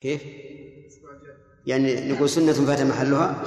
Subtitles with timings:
[0.00, 0.20] كيف؟
[1.66, 3.42] يعني نقول سنة فات محلها؟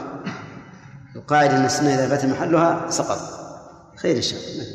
[1.15, 3.19] القاعدة أن السنة إذا فات محلها سقط.
[3.95, 4.65] خير الله.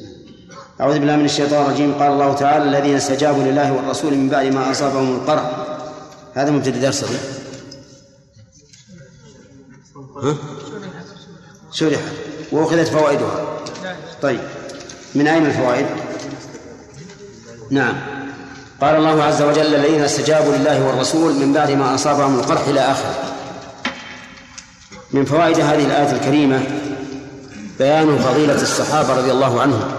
[0.81, 1.95] أعوذ بالله من الشيطان الرجيم.
[1.95, 5.67] قال الله تعالى الذين استجابوا لله والرسول من بعد ما أصابهم القرح.
[6.35, 7.05] هذا مبتدأ درس
[10.23, 10.37] ها؟
[11.73, 12.13] شرحت.
[12.53, 13.59] وأخذت فوائدها.
[14.23, 14.41] طيب.
[15.15, 15.87] من أين الفوائد؟
[17.71, 18.18] نعم.
[18.81, 23.15] قال الله عز وجل الذين استجابوا لله والرسول من بعد ما أصابهم القرح إلى آخره.
[25.13, 26.63] من فوائد هذه الآية الكريمة
[27.79, 29.91] بيان فضيلة الصحابة رضي الله عنهم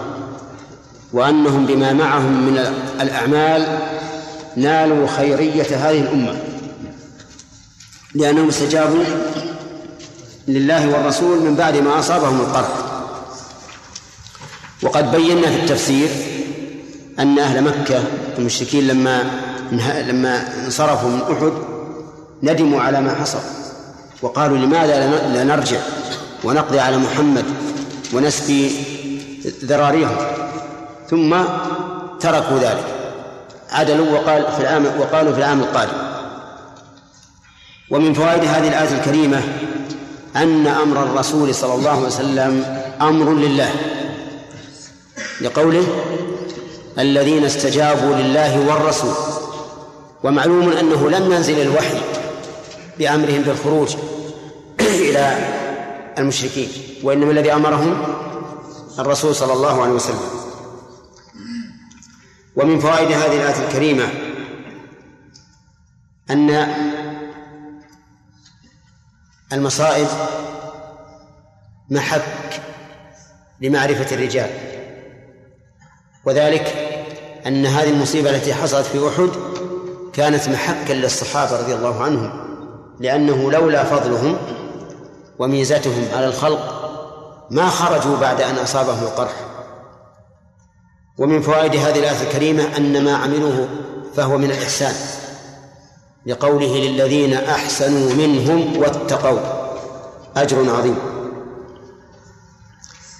[1.13, 2.57] وأنهم بما معهم من
[3.01, 3.79] الأعمال
[4.55, 6.35] نالوا خيرية هذه الأمة
[8.15, 9.03] لأنهم استجابوا
[10.47, 12.69] لله والرسول من بعد ما أصابهم القرح.
[14.83, 16.09] وقد بينا في التفسير
[17.19, 18.03] أن أهل مكة
[18.37, 19.23] المشركين لما
[20.07, 21.53] لما انصرفوا من أحد
[22.43, 23.39] ندموا على ما حصل
[24.21, 25.79] وقالوا لماذا لا نرجع
[26.43, 27.45] ونقضي على محمد
[28.13, 28.69] ونسقي
[29.63, 30.17] ذراريهم؟
[31.09, 31.35] ثم
[32.19, 32.85] تركوا ذلك.
[33.71, 35.97] عدلوا وقال في العام وقالوا في العام القادم.
[37.89, 39.41] ومن فوائد هذه الآية الكريمة
[40.35, 43.71] أن أمر الرسول صلى الله عليه وسلم أمر لله.
[45.41, 45.87] لقوله
[46.99, 49.13] الذين استجابوا لله والرسول.
[50.23, 52.01] ومعلوم أنه لم ينزل الوحي
[52.99, 53.95] بأمرهم بالخروج
[54.79, 55.37] إلى
[56.17, 56.69] المشركين
[57.03, 58.03] وإنما الذي أمرهم
[58.99, 60.29] الرسول صلى الله عليه وسلم.
[62.55, 64.09] ومن فوائد هذه الآية الكريمة
[66.29, 66.67] أن
[69.53, 70.07] المصائب
[71.89, 72.61] محك
[73.61, 74.49] لمعرفة الرجال
[76.25, 76.88] وذلك
[77.49, 79.29] أن هذه المصيبة التي حصلت في أحد
[80.13, 82.31] كانت محكا للصحابة رضي الله عنهم
[82.99, 84.37] لأنه لولا فضلهم
[85.39, 86.79] وميزتهم على الخلق
[87.51, 89.33] ما خرجوا بعد أن أصابهم القرح.
[91.17, 93.67] ومن فوائد هذه الآية الكريمة أن ما عملوه
[94.15, 94.93] فهو من الإحسان
[96.25, 99.39] لقوله للذين أحسنوا منهم واتقوا
[100.37, 100.97] أجر عظيم.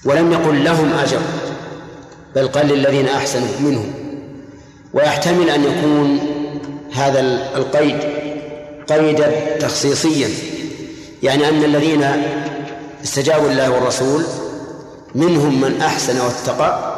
[0.06, 1.20] ولم يقل لهم أجر
[2.36, 3.99] بل قال للذين أحسنوا منهم.
[4.94, 6.20] ويحتمل أن يكون
[6.94, 7.20] هذا
[7.56, 8.00] القيد
[8.90, 10.30] قيدا تخصيصيا.
[11.24, 12.06] يعني أن الذين
[13.04, 14.24] استجابوا لله والرسول
[15.16, 16.96] منهم من أحسن واتقى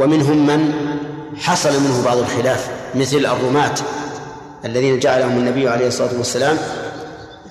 [0.00, 0.72] ومنهم من
[1.38, 3.74] حصل منه بعض الخلاف مثل الرماة
[4.64, 6.56] الذين جعلهم النبي عليه الصلاة والسلام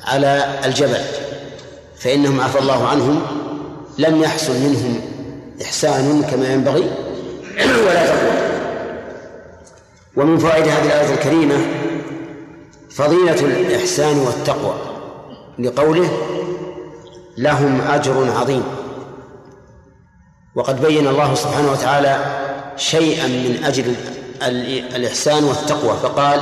[0.06, 1.02] على الجبل
[2.00, 3.22] فإنهم عفى الله عنهم
[3.98, 5.02] لم يحصل منهم
[5.62, 6.90] إحسان كما ينبغي.
[7.86, 8.39] ولا تقوى.
[10.16, 11.58] ومن فوائد هذه الآية الكريمة
[12.90, 14.74] فضيلة الإحسان والتقوى
[15.60, 16.10] لقوله
[17.38, 18.64] لهم أجر عظيم
[20.56, 22.18] وقد بين الله سبحانه وتعالى
[22.78, 23.96] شيئا من أجل
[24.96, 26.40] الإحسان والتقوى فقال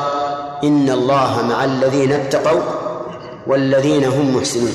[0.63, 2.61] إن الله مع الذين اتقوا
[3.47, 4.73] والذين هم محسنون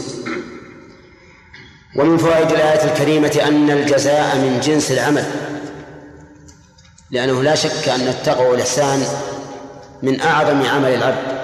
[1.96, 5.24] ومن فوائد الآية الكريمة أن الجزاء من جنس العمل
[7.12, 9.06] لأنه لا شك أن التقوى والإحسان
[10.02, 11.42] من أعظم عمل العبد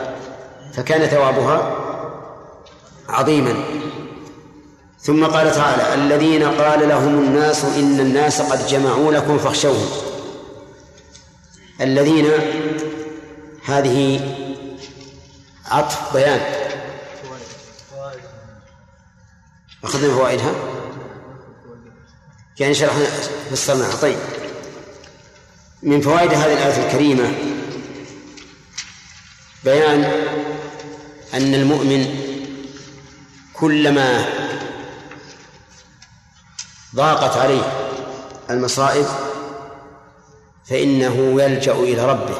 [0.73, 1.77] فكان ثوابها
[3.09, 3.65] عظيما.
[5.01, 9.89] ثم قال تعالى الذين قال لهم الناس إن الناس قد جمعوا لكم فاخشوهم.
[11.81, 12.31] الذين
[13.65, 14.21] هذه
[15.67, 16.41] عطف بيان.
[19.85, 20.53] أخذنا فوائدها؟
[22.61, 23.05] يعني شرحنا
[23.51, 23.97] فسرناها.
[24.03, 24.19] طيب.
[25.83, 27.35] من فوائد هذه الآية الكريمة
[29.65, 30.05] بيان
[31.35, 32.07] أن المؤمن
[33.55, 34.25] كلما
[36.95, 37.73] ضاقت عليه
[38.51, 39.07] المصائب
[40.67, 42.37] فإنه يلجأ إلى ربه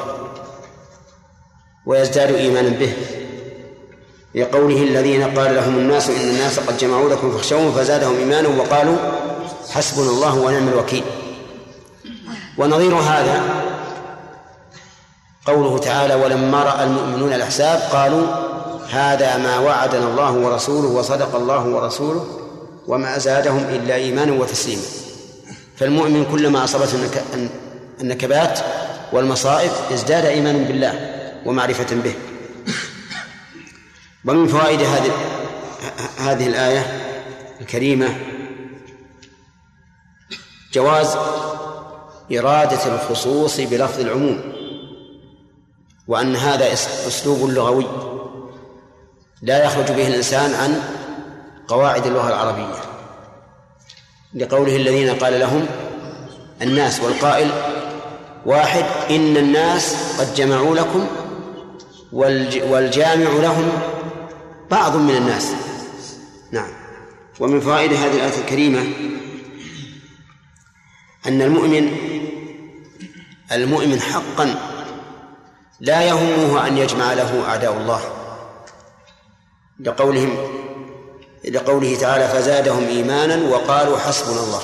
[1.85, 2.93] ويزداد إيمانا به.
[4.35, 8.97] لقوله الذين قال لهم الناس إن الناس قد جمعوا لكم فاخشوهم فزادهم إيمانا وقالوا
[9.69, 11.03] حسبنا الله ونعم الوكيل.
[12.59, 13.43] ونظير هذا
[15.45, 18.27] قوله تعالى ولما رأى المؤمنون الأحساب قالوا
[18.89, 22.39] هذا ما وعدنا الله ورسوله وصدق الله ورسوله
[22.87, 24.81] وما زادهم إلا إيمانا وتسليما.
[25.77, 27.09] فالمؤمن كلما أصابته
[28.01, 28.59] النكبات
[29.13, 30.93] والمصائب ازداد إيمانا بالله
[31.45, 32.13] ومعرفة به.
[34.25, 35.11] ومن فوائد هذه
[36.17, 36.85] هذه الآية
[37.61, 38.17] الكريمة
[40.73, 41.17] جواز
[42.31, 44.41] إرادة الخصوص بلفظ العموم
[46.07, 47.85] وأن هذا أسلوب لغوي
[49.41, 50.81] لا يخرج به الإنسان عن
[51.67, 52.81] قواعد اللغة العربية.
[54.33, 55.65] لقوله الذين قال لهم
[56.61, 57.51] الناس والقائل
[58.45, 61.07] واحد إن الناس قد جمعوا لكم
[62.69, 63.71] والجامع لهم
[64.71, 65.53] بعض من الناس.
[66.51, 66.69] نعم.
[67.39, 68.79] ومن فوائد هذه الآية الكريمة
[71.27, 72.08] أن المؤمن
[73.51, 74.55] المؤمن حقا
[75.79, 78.01] لا يهمه أن يجمع له أعداء الله.
[79.79, 80.37] لقولهم
[81.49, 84.61] لقوله تعالى فزادهم إيمانا وقالوا حسبنا الله.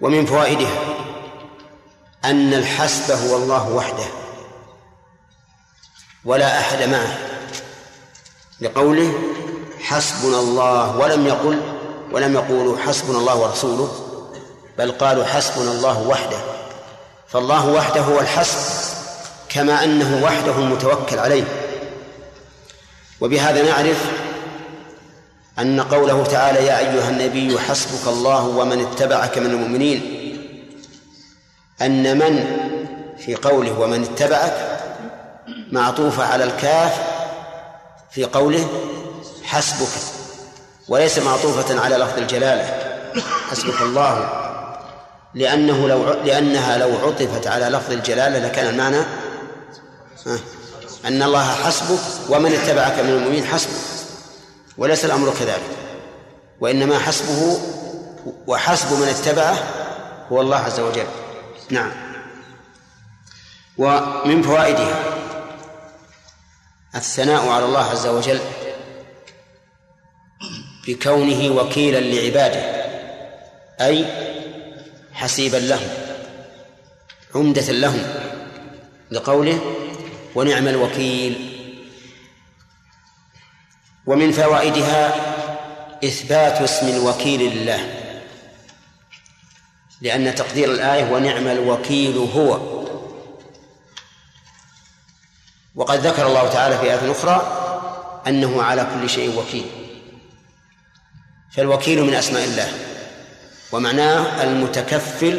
[0.00, 0.78] ومن فوائدها
[2.24, 4.06] أن الحسب هو الله وحده
[6.24, 7.18] ولا أحد معه.
[8.60, 9.12] لقوله
[9.80, 11.60] حسبنا الله ولم يقل
[12.12, 14.09] ولم يقولوا حسبنا الله ورسوله
[14.80, 16.38] بل قالوا حسبنا الله وحده
[17.28, 18.58] فالله وحده هو الحسب
[19.48, 21.44] كما أنه وحده المتوكل عليه.
[23.20, 24.04] وبهذا نعرف
[25.58, 30.00] أن قوله تعالى يا أيها النبي حسبك الله ومن اتبعك من المؤمنين
[31.82, 32.46] أن من
[33.18, 34.80] في قوله ومن اتبعك
[35.72, 37.00] معطوفة على الكاف
[38.10, 38.68] في قوله
[39.44, 40.02] حسبك
[40.88, 42.74] وليس معطوفة على لفظ الجلالة
[43.50, 44.39] حسبك الله
[45.34, 49.00] لأنه لو لأنها لو عطفت على لفظ الجلالة لكان المعنى
[51.04, 53.80] أن الله حسبك ومن اتبعك من المؤمنين حسبك
[54.78, 55.76] وليس الأمر كذلك
[56.60, 57.60] وإنما حسبه
[58.46, 59.56] وحسب من اتبعه
[60.32, 61.06] هو الله عز وجل.
[61.70, 61.90] نعم.
[63.78, 65.02] ومن فوائدها
[66.94, 68.40] الثناء على الله عز وجل
[70.88, 72.60] بكونه وكيلا لعباده
[73.80, 74.29] أي
[75.20, 75.88] حسيبا لهم
[77.34, 78.02] عمدة لهم
[79.10, 79.60] لقوله
[80.34, 81.46] ونعم الوكيل.
[84.06, 85.14] ومن فوائدها
[86.04, 88.00] إثبات اسم الوكيل لله
[90.00, 92.80] لأن تقدير الآية ونعم الوكيل هو.
[95.74, 97.56] وقد ذكر الله تعالى في آية أخرى
[98.26, 99.66] أنه على كل شيء وكيل.
[101.56, 102.89] فالوكيل من أسماء الله.
[103.72, 105.38] ومعناه المتكفل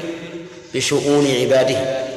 [0.74, 2.08] بشؤون عباده.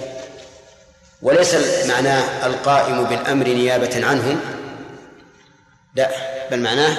[1.22, 1.54] وليس
[1.88, 4.40] معناه القائم بالأمر نيابة عنهم.
[5.96, 6.10] لا
[6.50, 6.96] بل معناه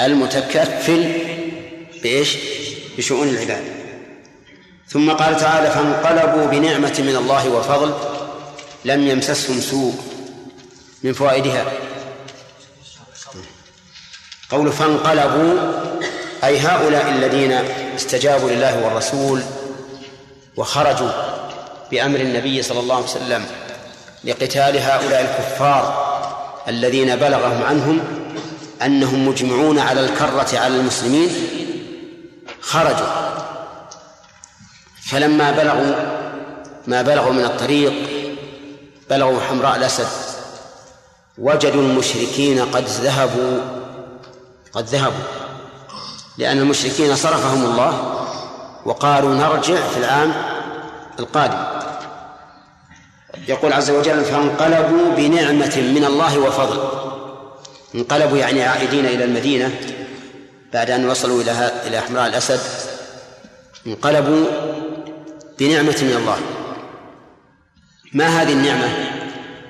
[0.00, 1.12] المتكفل
[2.02, 2.36] بإيش؟
[2.98, 3.64] بشؤون العباد.
[4.88, 7.94] ثم قال تعالى فانقلبوا بنعمة من الله وفضل
[8.84, 9.94] لم يمسسهم سوء
[11.02, 11.72] من فوائدها.
[14.50, 15.72] قول فانقلبوا
[16.46, 17.52] أي هؤلاء الذين
[17.96, 19.42] استجابوا لله والرسول
[20.56, 21.10] وخرجوا
[21.90, 23.46] بأمر النبي صلى الله عليه وسلم
[24.24, 26.06] لقتال هؤلاء الكفار
[26.68, 28.00] الذين بلغهم عنهم
[28.82, 31.30] أنهم مجمعون على الكرة على المسلمين
[32.60, 33.06] خرجوا.
[35.10, 35.94] فلما بلغوا
[36.86, 37.92] ما بلغوا من الطريق
[39.10, 40.08] بلغوا حمراء الأسد
[41.38, 43.60] وجدوا المشركين قد ذهبوا
[44.72, 45.45] قد ذهبوا.
[46.38, 48.22] لأن المشركين صرفهم الله
[48.84, 50.32] وقالوا نرجع في العام
[51.18, 51.58] القادم.
[53.48, 56.88] يقول عز وجل فانقلبوا بنعمة من الله وفضل.
[57.94, 59.70] انقلبوا يعني عائدين إلى المدينة
[60.72, 62.60] بعد أن وصلوا إلى إلى حمراء الأسد.
[63.86, 64.46] انقلبوا
[65.58, 66.38] بنعمة من الله.
[68.12, 68.88] ما هذه النعمة؟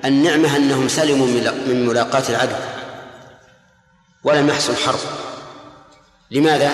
[0.05, 1.27] النعمة أنهم سلموا
[1.67, 2.55] من ملاقاة العدو
[4.23, 4.99] ولم يحصل حرب.
[6.31, 6.71] لماذا؟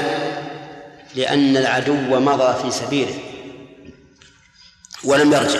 [1.16, 3.20] لأن العدو مضى في سبيله
[5.04, 5.60] ولم يرجع.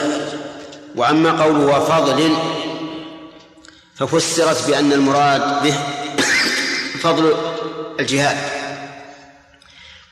[0.96, 2.36] وأما قوله وفضل
[3.96, 5.76] ففسرت بأن المراد به
[7.00, 7.36] فضل
[8.00, 8.38] الجهاد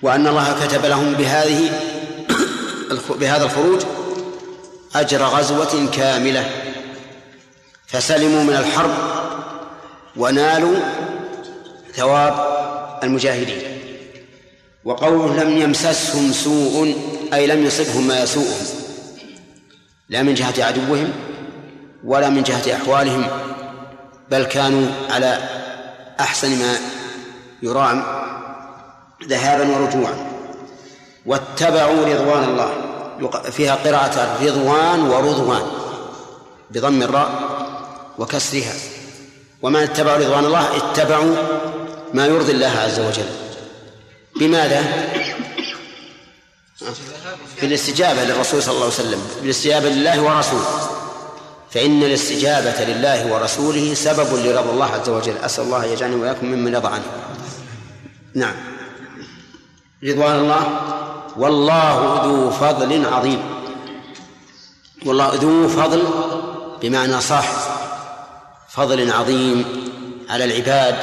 [0.02, 1.80] وأن الله كتب لهم بهذه
[3.10, 3.82] بهذا الخروج
[4.96, 6.52] أجر غزوة كاملة.
[7.88, 8.92] فسلموا من الحرب
[10.16, 10.80] ونالوا
[11.96, 12.34] ثواب
[13.04, 13.71] المجاهدين.
[14.86, 16.96] وقوله لم يمسسهم سوء
[17.34, 18.66] أي لم يصبهم ما يسوءهم.
[20.10, 21.12] لا من جهة عدوهم
[22.04, 23.28] ولا من جهة أحوالهم
[24.32, 25.40] بل كانوا على
[26.20, 26.76] أحسن ما
[27.64, 28.04] يرام
[29.28, 30.14] ذهابا ورجوعا.
[31.26, 32.72] واتبعوا رضوان الله.
[33.52, 35.62] فيها قراءة رضوان ورضوان
[36.72, 37.32] بضم الراء
[38.20, 38.74] وكسرها.
[39.62, 41.36] ومن اتبعوا رضوان الله اتبعوا
[42.14, 43.51] ما يرضي الله عز وجل.
[44.42, 44.84] بماذا؟
[47.62, 50.90] بالاستجابة للرسول صلى الله عليه وسلم بالاستجابة لله ورسوله.
[51.72, 55.38] فإن الاستجابة لله ورسوله سبب لرضا الله عز وجل.
[55.38, 57.04] أسأل الله يجعلني وإياكم ممن رضى عنه.
[58.36, 58.56] نعم.
[60.04, 60.64] رضوان الله.
[61.38, 63.42] والله ذو فضل عظيم.
[65.06, 66.04] والله ذو فضل
[66.82, 67.58] بمعنى صاحب
[68.70, 69.66] فضل عظيم
[70.30, 70.96] على العباد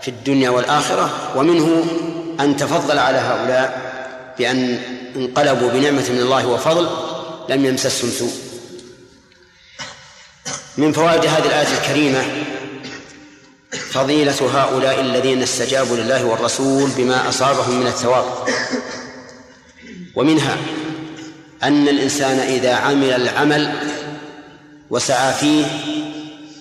[0.00, 1.10] في الدنيا والآخرة.
[1.36, 1.84] ومنه
[2.40, 3.90] أن تفضل على هؤلاء
[4.38, 4.78] بأن
[5.16, 6.88] انقلبوا بنعمة من الله وفضل
[7.48, 8.32] لم يمسسهم سوء.
[10.76, 12.24] من فوائد هذه الآية الكريمة
[13.90, 18.24] فضيلة هؤلاء الذين استجابوا لله والرسول بما أصابهم من الثواب.
[20.16, 20.56] ومنها
[21.62, 23.72] أن الإنسان إذا عمل العمل
[24.90, 25.64] وسعى فيه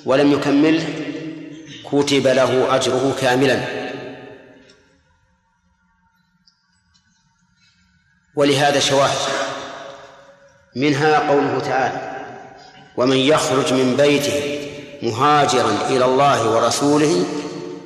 [0.06, 0.90] ولم يكمله
[1.92, 3.79] كتب له أجره كاملا.
[8.40, 9.18] ولهذا شواهد.
[10.76, 12.02] منها قوله تعالى
[12.98, 14.70] ومن يخرج من بيته
[15.02, 17.26] مهاجرا إلى الله ورسوله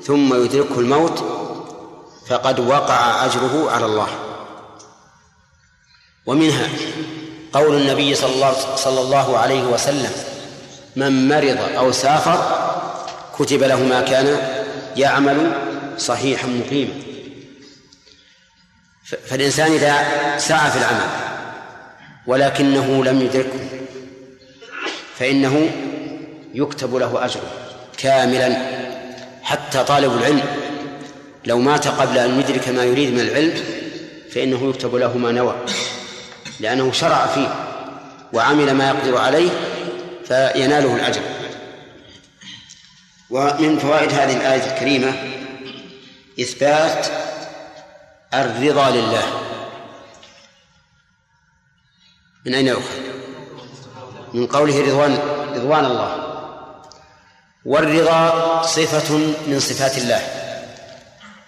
[0.03, 1.23] ثم يدركه الموت
[2.29, 4.07] فقد وقع أجره على الله.
[6.25, 6.69] ومنها
[7.53, 10.11] قول النبي صلى الله, صلى الله عليه وسلم
[10.95, 12.39] من مرض أو سافر
[13.39, 14.37] كتب له ما كان
[14.97, 15.51] يعمل
[15.97, 17.12] صحيحا مقيما.
[19.03, 20.03] فالإنسان إذا
[20.37, 21.07] سعى في العمل
[22.27, 23.59] ولكنه لم يدركه
[25.19, 25.69] فإنه
[26.53, 27.51] يكتب له أجره
[27.97, 28.57] كاملا
[29.43, 30.43] حتى طالب العلم.
[31.45, 33.53] لو مات قبل أن يدرك ما يريد من العلم
[34.31, 35.55] فإنه يكتب له ما نوى
[36.59, 37.55] لأنه شرع فيه
[38.33, 39.49] وعمل ما يقدر عليه
[40.27, 41.21] فيناله الأجر.
[43.29, 45.13] ومن فوائد هذه الآية الكريمة
[46.41, 47.07] إثبات
[48.33, 49.23] الرضا لله.
[52.45, 52.99] من أين يؤخذ؟
[54.33, 55.17] من قوله رضوان
[55.55, 56.23] رضوان الله.
[57.65, 59.15] والرضا صفة
[59.47, 60.21] من صفات الله.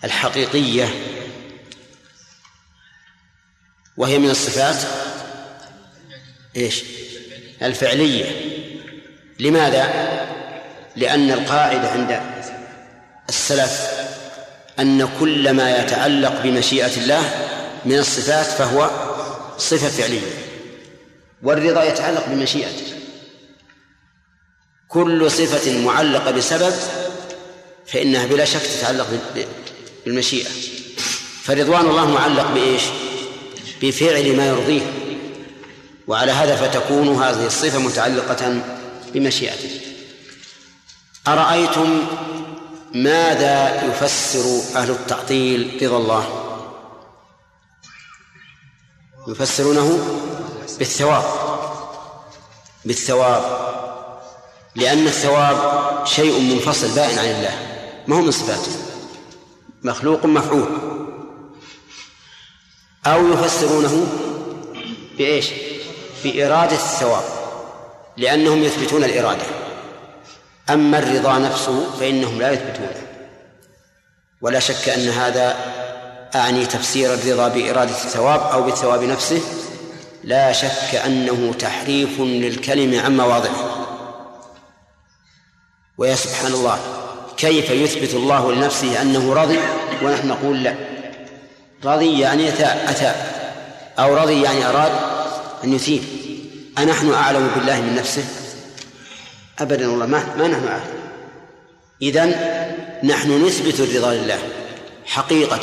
[0.04, 0.90] الحقيقية.
[3.98, 4.84] وهي من الصفات
[6.56, 6.84] إيش؟
[7.62, 8.56] الفعلية.
[9.40, 10.16] لماذا؟
[10.96, 12.22] لأن القاعدة عند
[13.30, 13.95] السلف
[14.80, 17.52] أن كل ما يتعلق بمشيئة الله
[17.86, 18.90] من الصفات فهو
[19.58, 20.22] صفة فعلية
[21.44, 22.86] والرضا يتعلق بمشيئته.
[24.88, 26.74] كل صفة معلقة بسبب
[27.88, 29.08] فإنها بلا شك تتعلق
[30.06, 30.50] بالمشيئة.
[31.44, 32.82] فرضوان الله معلق بإيش؟
[33.82, 34.82] بفعل ما يرضيه.
[36.08, 38.62] وعلى هذا فتكون هذه الصفة متعلقة
[39.14, 39.70] بمشيئته.
[41.28, 42.02] أرأيتم
[42.96, 46.42] ماذا يفسر أهل التعطيل رضا الله؟
[49.28, 50.00] يفسرونه
[50.80, 51.24] بالثواب
[52.86, 53.44] بالثواب
[54.76, 55.58] لأن الثواب
[56.06, 58.72] شيء منفصل بائن عن الله ما هو من صفاته؟
[59.84, 60.68] مخلوق مفعول.
[63.06, 64.08] أو يفسرونه
[65.18, 65.50] بإيش؟
[66.24, 67.24] بإرادة الثواب
[68.18, 69.65] لأنهم يثبتون الإرادة.
[70.70, 73.06] أما الرضا نفسه فإنهم لا يثبتونه
[74.42, 75.56] ولا شك أن هذا
[76.36, 79.42] أعني تفسير الرضا بإرادة الثواب أو بالثواب نفسه.
[80.24, 83.88] لا شك أنه تحريف للكلم عن مواضعه.
[85.98, 86.80] ويا سبحان الله
[87.38, 89.60] كيف يثبت الله لنفسه أنه رضي
[90.02, 90.76] ونحن نقول لا؟
[91.86, 93.16] رضي يعني أتى أتى.
[94.00, 94.92] أو رضي يعني أراد
[95.64, 96.04] أن يثيب.
[96.78, 98.24] أنحن أعلم بالله من نفسه؟
[99.60, 101.06] أبدا والله ما, ما نحن أعلم
[102.02, 102.30] إذن
[103.04, 104.40] نحن نثبت الرضا لله
[105.06, 105.60] حقيقة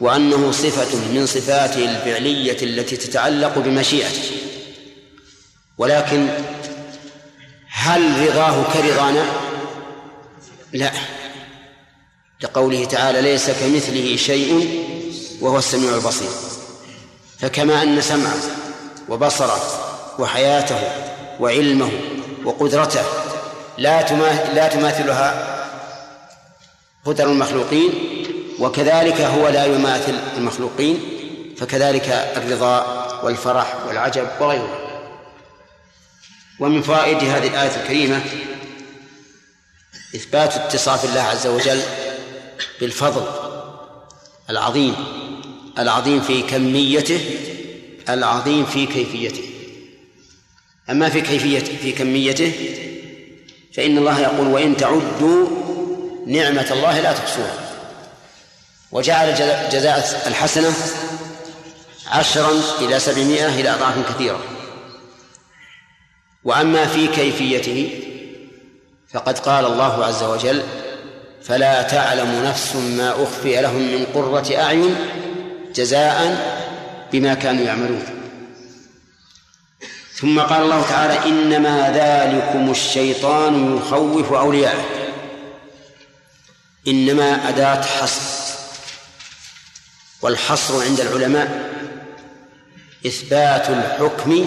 [0.00, 4.30] وأنه صفة من صفاته الفعلية التي تتعلق بمشيئته.
[5.78, 6.28] ولكن
[7.70, 9.24] هل رضاه كرضانا؟
[10.72, 10.92] لا.
[12.42, 14.84] لقوله تعالى ليس كمثله شيء
[15.40, 16.30] وهو السميع البصير.
[17.38, 18.36] فكما أن سمعه
[19.08, 19.60] وبصره
[20.18, 20.80] وحياته
[21.40, 21.90] وعلمه
[22.48, 23.02] وقدرته
[23.78, 24.12] لا
[24.54, 25.58] لا تماثلها
[27.04, 27.92] قدر المخلوقين
[28.58, 31.00] وكذلك هو لا يماثل المخلوقين
[31.56, 35.04] فكذلك الرضا والفرح والعجب وغيره.
[36.60, 38.20] ومن فوائد هذه الآية الكريمة
[40.14, 41.82] إثبات اتصاف الله عز وجل
[42.80, 43.26] بالفضل
[44.50, 44.94] العظيم
[45.78, 47.20] العظيم في كميته
[48.08, 49.57] العظيم في كيفيته.
[50.90, 52.52] أما في كيفية في كميته
[53.74, 55.48] فإن الله يقول وإن تعدوا
[56.26, 57.54] نعمة الله لا تحصوها.
[58.92, 59.34] وجعل
[59.72, 60.72] جزاء الحسنة
[62.06, 64.40] عشرا إلى سبعمائة إلى أضعاف كثيرة.
[66.44, 67.90] وأما في كيفيته
[69.12, 70.62] فقد قال الله عز وجل
[71.42, 74.96] فلا تعلم نفس ما أخفي لهم من قرة أعين
[75.74, 76.38] جزاء
[77.12, 78.17] بما كانوا يعملون.
[80.20, 84.84] ثم قال الله تعالى إنما ذلكم الشيطان يخوف أولياءه.
[86.88, 88.58] إنما أداة حصر.
[90.22, 91.70] والحصر عند العلماء
[93.06, 94.44] إثبات الحكم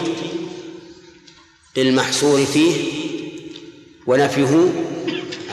[1.77, 2.91] للمحصور فيه
[4.07, 4.69] ونفيه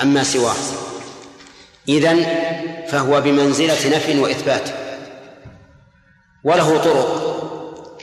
[0.01, 0.57] عما سواه.
[1.89, 2.27] إذن
[2.91, 4.71] فهو بمنزلة نفي وإثبات.
[6.45, 7.48] وله طرق.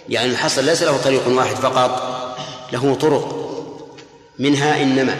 [0.10, 2.16] يعني الحصر ليس له طريق واحد فقط
[2.72, 3.46] له طرق.
[4.40, 5.18] منها إنما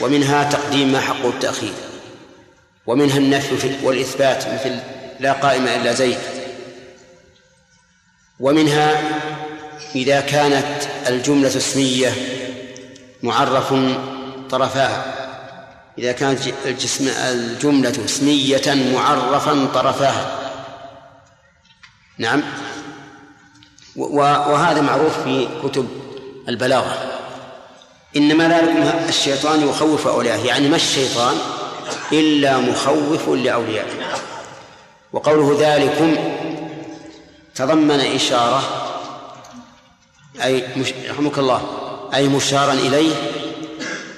[0.00, 1.72] ومنها تقديم ما حقه التأخير
[2.86, 4.78] ومنها النفي والإثبات مثل
[5.20, 6.18] لا قائم إلا زيد
[8.40, 9.02] ومنها
[9.94, 12.12] إذا كانت الجملة اسمية
[13.22, 13.74] معرف
[14.50, 15.14] طرفاها
[15.98, 20.38] إذا كانت الجسم الجملة اسمية معرفا طرفاها
[22.18, 22.42] نعم.
[23.96, 25.88] وهذا معروف في كتب
[26.48, 27.12] البلاغة.
[28.16, 31.36] إنما ذلك الشيطان يخوف أولياءه يعني ما الشيطان
[32.12, 33.92] إلا مخوف لأوليائه.
[35.12, 36.16] وقوله ذلكم
[37.54, 38.62] تضمن إشارة
[40.42, 40.64] أي.
[41.10, 41.62] رحمك الله
[42.14, 43.14] أي مشارا إليه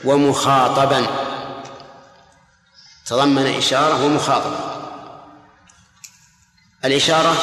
[0.05, 1.07] ومخاطبا.
[3.07, 4.59] تضمن إشارة ومخاطبة.
[6.85, 7.35] الإشارة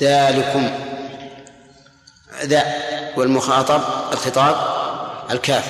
[0.00, 0.70] ذلكم
[2.42, 2.64] ذا
[3.16, 4.56] والمخاطب الخطاب
[5.30, 5.64] الكاف.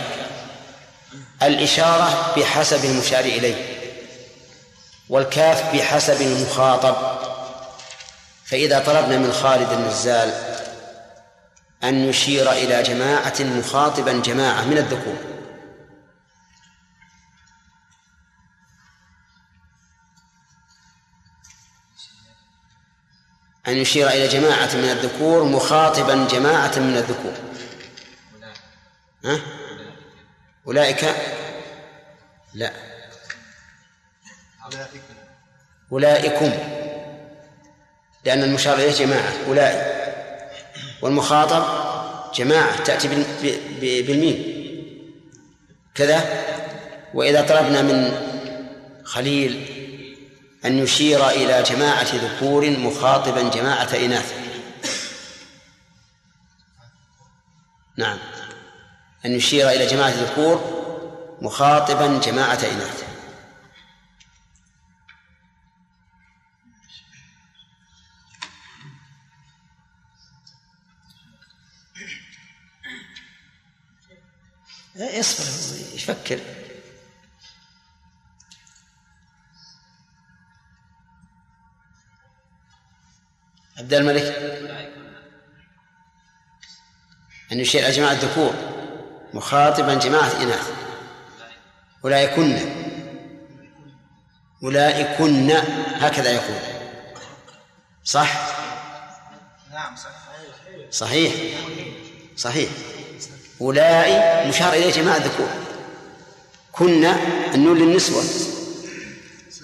[1.42, 3.78] الإشارة بحسب المشار إليه
[5.08, 6.97] والكاف بحسب المخاطب.
[8.44, 10.32] فإذا طلبنا من خالد النزال
[11.85, 15.38] أن يشير إلى جماعة مخاطبا جماعة من الذكور.
[23.66, 27.32] أن يشير إلى جماعة من الذكور مخاطبا جماعة من الذكور.
[29.25, 29.40] ها؟
[30.66, 31.14] أولئك؟
[32.54, 32.73] لا.
[35.92, 36.52] أولئكم.
[38.25, 39.32] لأن المشار إليه جماعة.
[39.47, 39.99] أولئك.
[41.02, 41.64] والمخاطب
[42.34, 42.84] جماعة.
[42.84, 43.08] تأتي
[43.80, 44.58] بالميم.
[45.94, 46.44] كذا.
[47.14, 48.12] وإذا طلبنا من
[49.04, 49.77] خليل
[50.69, 54.33] أن يشير إلى جماعة ذكور مخاطبا جماعة إناث.
[57.97, 58.19] نعم.
[59.25, 60.78] أن يشير إلى جماعة ذكور
[61.41, 63.09] مخاطبا جماعة إناث.
[74.97, 75.45] اصبر
[75.95, 76.57] يفكر
[83.78, 84.23] عبد الملك.
[87.52, 88.54] أن يشير جماعة الذكور
[89.34, 90.71] مخاطبا جماعة إناث
[92.04, 92.58] أولئكن.
[94.62, 95.50] أولئكن.
[95.95, 96.56] هكذا يقول.
[98.04, 98.56] صح؟
[99.73, 100.12] نعم صحيح.
[100.91, 101.32] صحيح.
[102.36, 102.71] صحيح.
[103.60, 105.49] أولئك مشار إليه جماعة ذكور
[106.73, 107.17] كنا
[107.54, 108.25] النون للنسوة.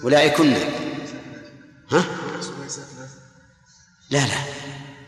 [0.03, 0.55] أولئكن.
[1.91, 2.24] ها؟
[4.15, 4.37] لا لا.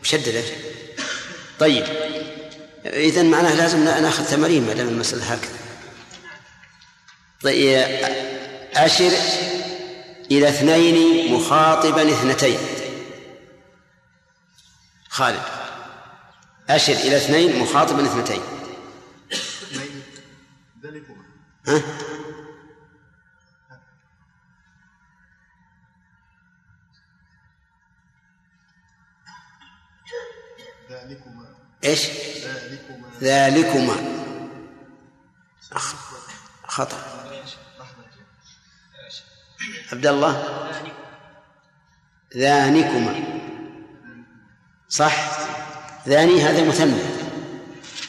[0.02, 0.42] مشددة
[1.58, 1.84] طيب.
[2.84, 5.58] إذا معناه لازم نأخذ تمارين ما دام المسألة هكذا.
[7.42, 7.88] طيب
[8.74, 9.12] أشر
[10.30, 12.58] إلى اثنين مخاطبا اثنتين.
[15.08, 15.42] خالد.
[16.70, 18.42] أشر إلى اثنين مخاطبا اثنتين.
[21.66, 21.82] ها؟
[31.84, 32.08] إيش؟
[33.22, 33.96] ذلكما.
[36.66, 36.96] خطأ.
[39.92, 40.68] عبد الله؟
[42.36, 43.22] ذانكما.
[44.88, 45.38] صح؟
[46.08, 47.02] ذاني هذا مثنى.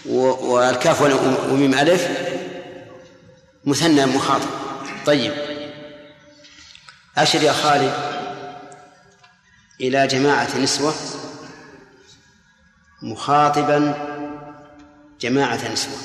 [0.05, 1.01] والكاف
[1.51, 2.08] وميم ألف.
[3.65, 4.49] مثنى مخاطب.
[5.05, 5.34] طيب.
[7.17, 7.93] أشر يا خالد
[9.82, 10.93] إلى جماعة نسوة.
[13.01, 13.79] مخاطبا
[15.21, 15.97] جماعة نسوة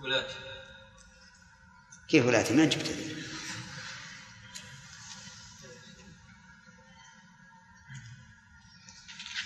[0.00, 0.34] ولاتي
[2.08, 3.16] كيف ولاتي من جبت.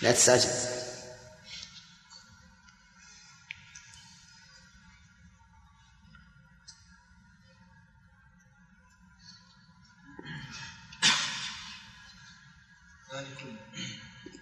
[0.01, 0.49] لا تستعجل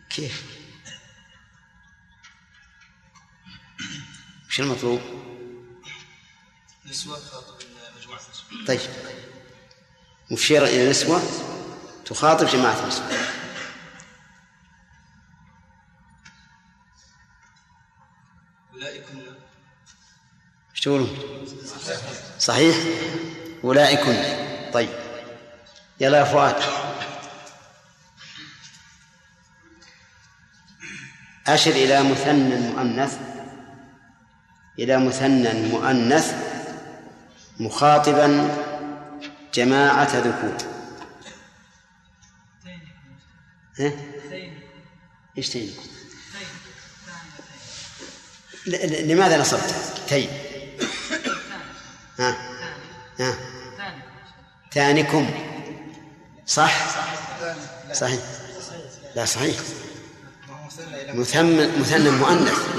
[0.10, 0.69] كيف؟
[4.60, 5.02] وش المطلوب؟
[6.86, 7.56] نسوة تخاطب
[7.98, 8.66] مجموعة نسوة.
[8.68, 8.80] طيب.
[10.32, 11.22] مشيرا إلى نسوة
[12.06, 13.06] تخاطب جماعة نسوة.
[18.74, 19.20] أولئكن
[20.72, 21.20] إيش تقولون؟
[22.40, 22.76] صحيح؟
[23.64, 24.16] أولئكن
[24.74, 24.90] طيب.
[26.00, 26.56] يلا يا فؤاد.
[31.48, 33.29] أشر إلى مثنى مؤنث
[34.80, 36.34] إلى مثنى مؤنث
[37.60, 38.58] مخاطبا
[39.54, 40.58] جماعة ذكور؟
[45.38, 45.74] إيش تين؟
[49.08, 49.74] لماذا نصبت
[50.08, 50.30] تين؟
[52.20, 52.36] ها؟
[53.20, 53.36] ها؟
[54.72, 55.30] ثانكم
[56.46, 56.74] صح؟
[57.94, 58.22] صحيح
[59.16, 59.56] لا صحيح
[61.14, 62.79] مثنى مثنى مؤنث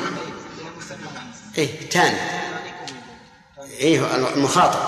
[1.61, 2.21] إيه تاني.
[3.71, 4.81] إيه المخاطب.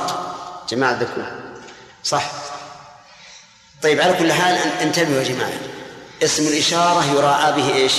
[0.68, 1.24] جماعة ذكور
[2.04, 2.30] صح.
[3.82, 5.52] طيب على كل حال انتبهوا يا جماعة.
[6.22, 7.92] اسم الإشارة يراعى به إيش؟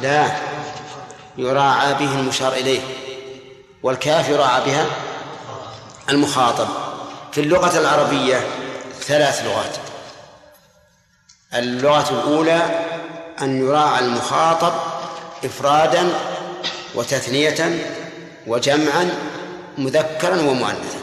[0.00, 0.36] لا.
[1.36, 2.80] يراعى به المشار إليه.
[3.82, 4.86] والكاف يراعى بها
[6.08, 6.68] المخاطب.
[7.32, 8.46] في اللغة العربية
[9.00, 9.76] ثلاث لغات.
[11.54, 12.86] اللغة الأولى
[13.42, 14.72] أن يراعى المخاطب
[15.44, 16.08] إفرادا
[16.94, 17.86] وتثنية
[18.46, 19.10] وجمعا
[19.78, 20.98] مذكرا ومؤنثا.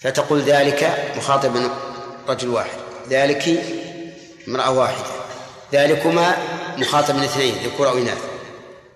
[0.00, 1.70] فتقول ذلك مخاطبا
[2.28, 2.78] رجل واحد
[3.10, 3.64] ذلك
[4.48, 5.10] امرأة واحدة
[5.72, 6.36] ذلكما
[6.76, 8.18] مخاطبا اثنين ذكور أو إناث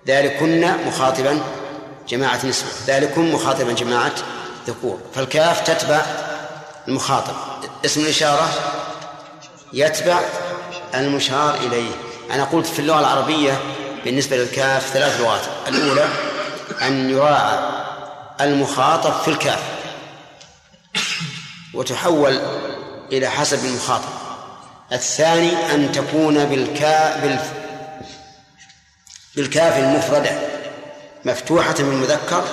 [0.07, 1.41] ذلكن مخاطبا
[2.09, 4.15] جماعة نسوة ذلكم مخاطبا جماعة
[4.67, 5.01] ذكور.
[5.15, 6.03] فالكاف تتبع
[6.89, 7.35] المخاطب
[7.85, 8.49] اسم الإشارة
[9.73, 10.21] يتبع
[11.05, 11.91] المشار إليه.
[12.31, 13.61] أنا قلت في اللغة العربية
[14.05, 15.41] بالنسبة للكاف ثلاث لغات.
[15.69, 16.09] الأولى
[16.83, 17.59] أن يراعى
[18.41, 19.63] المخاطب في الكاف.
[21.75, 22.41] وتحول
[23.13, 24.09] إلى حسب المخاطب.
[24.93, 27.41] الثاني أن تكون بالكاف
[29.37, 30.39] بالكاف المفردة.
[31.25, 32.45] مفتوحة في المذكر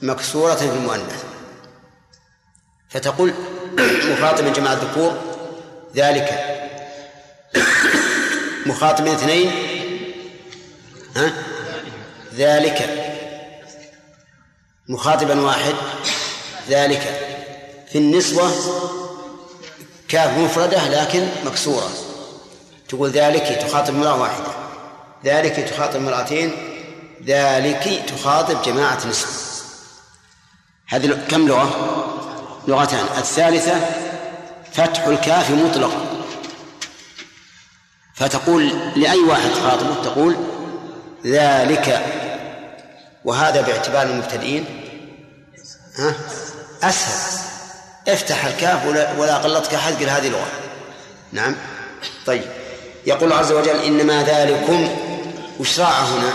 [0.00, 1.24] مكسورة في المؤنث.
[2.88, 3.34] فتقول
[4.04, 5.16] مخاطبا جماعة الذكور
[5.96, 6.59] ذلك
[8.66, 9.50] مخاطب اثنين؟
[11.16, 11.32] ها؟
[12.34, 12.90] ذلك.
[14.88, 15.74] مخاطبا واحد.
[16.68, 17.02] ذلك.
[17.92, 18.50] في النسوة
[20.08, 21.90] كاف مفردة لكن مكسورة.
[22.88, 24.52] تقول ذلك تخاطب امرأة واحدة.
[25.24, 26.52] ذلك تخاطب امرأتين.
[27.26, 29.30] ذلك تخاطب جماعة نسوة.
[30.88, 31.96] هذه كم لغة؟
[32.68, 33.06] لغتان.
[33.18, 33.80] الثالثة
[34.72, 36.09] فتح الكاف مطلقا.
[38.14, 40.36] فتقول لأي واحد خاطبه تقول
[41.26, 42.06] ذلك
[43.24, 44.64] وهذا باعتبار المبتدئين
[45.96, 46.14] ها؟
[46.82, 47.40] أسهل.
[48.08, 48.86] افتح الكاف
[49.18, 50.46] ولا, قلتك أحد قل هذه لغة
[51.32, 51.56] نعم.
[52.26, 52.44] طيب.
[53.06, 54.88] يقول عز وجل إنما ذلكم
[55.60, 56.32] وش راعى هنا.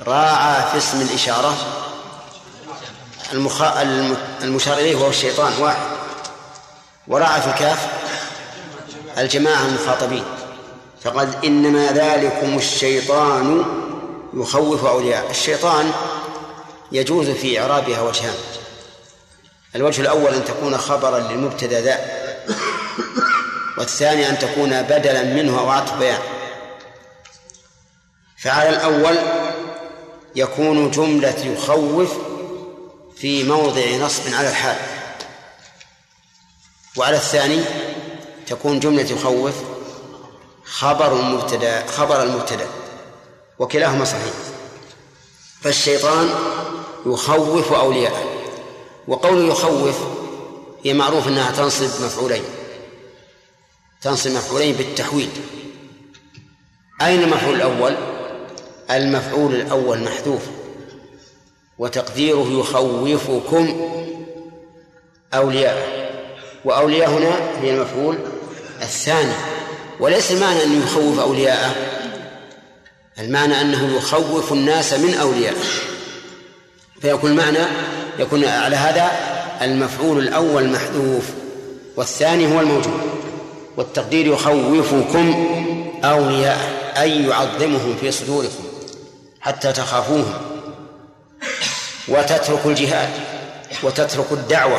[0.00, 1.56] راعى في اسم الإشارة.
[3.32, 3.62] المخ...
[4.42, 5.86] المشار إليه وهو الشيطان واحد.
[7.08, 7.88] وراعى في الكاف.
[9.18, 10.24] الجماعة المخاطبين
[11.02, 13.64] فقد إنما ذلكم الشيطان
[14.34, 15.92] يخوف أولياء الشيطان
[16.92, 18.34] يجوز في إعرابها وجهان.
[19.76, 21.98] الوجه الأول أن تكون خبرا للمبتدأ ذا
[23.78, 26.18] والثاني أن تكون بدلا منه أو عطف بيان
[28.38, 29.16] فعلى الأول
[30.36, 32.12] يكون جملة يخوف
[33.16, 34.76] في موضع نصب على الحال
[36.96, 37.64] وعلى الثاني
[38.48, 39.54] تكون جملة يخوف
[40.64, 42.66] خبر المبتدا خبر المبتدا
[43.58, 44.32] وكلاهما صحيح
[45.60, 46.28] فالشيطان
[47.06, 48.24] يخوف أولياءه
[49.08, 49.96] وقول يخوف
[50.84, 52.42] هي معروف أنها تنصب مفعولين
[54.02, 55.30] تنصب مفعولين بالتحويل
[57.02, 57.96] أين المفعول الأول؟
[58.90, 60.42] المفعول الأول محذوف
[61.78, 63.90] وتقديره يخوفكم
[65.34, 66.08] أولياءه
[66.64, 68.18] وأولياء هنا هي المفعول
[68.82, 69.32] الثاني
[70.00, 71.74] وليس المعنى أنه يخوف أولياءه
[73.18, 75.54] المعنى أنه يخوف الناس من أوليائه.
[77.00, 77.66] فيكون المعنى
[78.18, 79.10] يكون على هذا
[79.62, 81.24] المفعول الأول محذوف
[81.96, 83.00] والثاني هو الموجود
[83.76, 85.48] والتقدير يخوفكم
[86.04, 86.58] أولياء
[87.00, 88.64] أي يعظمهم في صدوركم
[89.40, 90.34] حتى تخافوهم.
[92.08, 93.08] وتترك الجهاد
[93.82, 94.78] وتترك الدعوة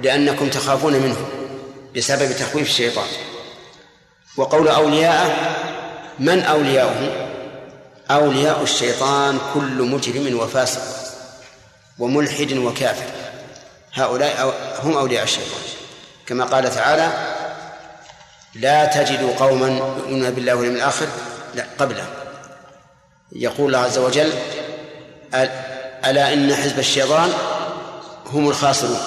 [0.00, 1.16] لأنكم تخافون منه
[1.96, 3.08] بسبب تخويف الشيطان.
[4.36, 5.56] وقول أولياءه
[6.18, 7.26] من أولياؤه؟
[8.10, 10.82] أولياء الشيطان كل مجرم وفاسق
[11.98, 13.10] وملحد وكافر.
[13.94, 15.60] هؤلاء هم أولياء الشيطان.
[16.26, 17.36] كما قال تعالى
[18.54, 21.06] لا تجد قوما يؤمنون بالله واليوم الآخر
[21.54, 22.06] لا قبله.
[23.32, 24.32] يقول الله عز وجل
[26.04, 27.32] ألا إن حزب الشيطان
[28.26, 29.00] هم الخاسرون.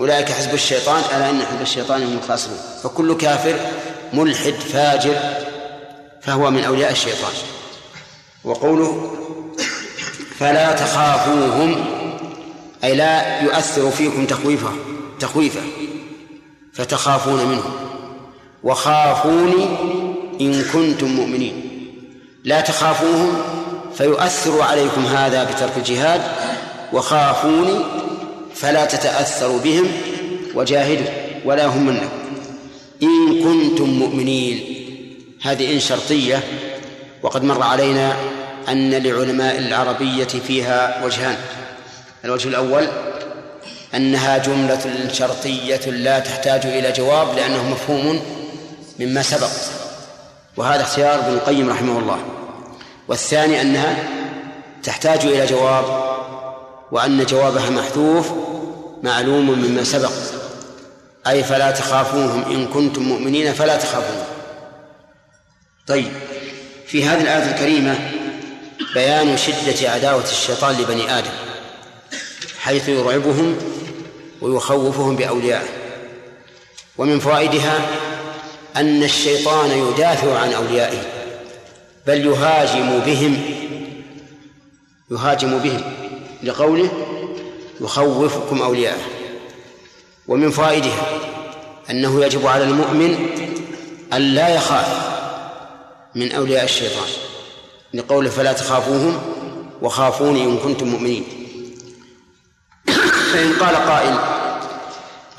[0.00, 2.58] أولئك حزب الشيطان ألا إن حزب الشيطان هم الخاسرون.
[2.82, 3.56] فكل كافر
[4.12, 5.14] ملحد فاجر
[6.22, 7.32] فهو من أولياء الشيطان.
[8.44, 9.12] وقوله
[10.38, 11.84] فلا تخافوهم
[12.84, 14.70] أي لا يؤثر فيكم تخويفه
[15.20, 15.60] تخويفه
[16.72, 17.64] فتخافون منه
[18.64, 19.64] وخافوني
[20.40, 21.62] إن كنتم مؤمنين.
[22.44, 23.42] لا تخافوهم
[23.96, 26.22] فيؤثر عليكم هذا بترك الجهاد.
[26.92, 27.84] وخافوني
[28.56, 29.92] فلا تتأثروا بهم
[30.54, 31.06] وجاهدوا
[31.44, 32.08] ولا هم منكم
[33.02, 34.76] إن كنتم مؤمنين
[35.42, 36.42] هذه إن شرطية
[37.22, 38.16] وقد مر علينا
[38.68, 41.36] أن لعلماء العربية فيها وجهان.
[42.24, 42.88] الوجه الأول
[43.94, 48.20] أنها جملة شرطية لا تحتاج إلى جواب لأنه مفهوم
[49.00, 49.50] مما سبق.
[50.56, 52.18] وهذا اختيار ابن القيم رحمه الله.
[53.08, 53.96] والثاني أنها
[54.82, 55.95] تحتاج إلى جواب
[56.92, 58.32] وأن جوابها محذوف
[59.02, 60.12] معلوم مما سبق.
[61.26, 64.24] أي فلا تخافوهم إن كنتم مؤمنين فلا تخافوهم.
[65.86, 66.12] طيب
[66.86, 67.98] في هذه الآية الكريمة
[68.94, 71.30] بيان شدة عداوة الشيطان لبني آدم
[72.58, 73.56] حيث يرعبهم
[74.40, 75.68] ويخوفهم بأوليائه.
[76.98, 77.78] ومن فوائدها
[78.76, 81.02] أن الشيطان يدافع عن أوليائه
[82.06, 83.40] بل يهاجم بهم
[85.10, 86.05] يهاجم بهم.
[86.42, 86.90] لقوله
[87.80, 89.04] يخوفكم أولياءه
[90.28, 91.06] ومن فوائدها
[91.90, 93.28] أنه يجب على المؤمن
[94.12, 95.06] أن لا يخاف
[96.14, 97.08] من أولياء الشيطان
[97.94, 99.22] لقوله فلا تخافوهم
[99.82, 101.24] وخافوني إن كنتم مؤمنين.
[103.32, 104.18] فإن قال قائل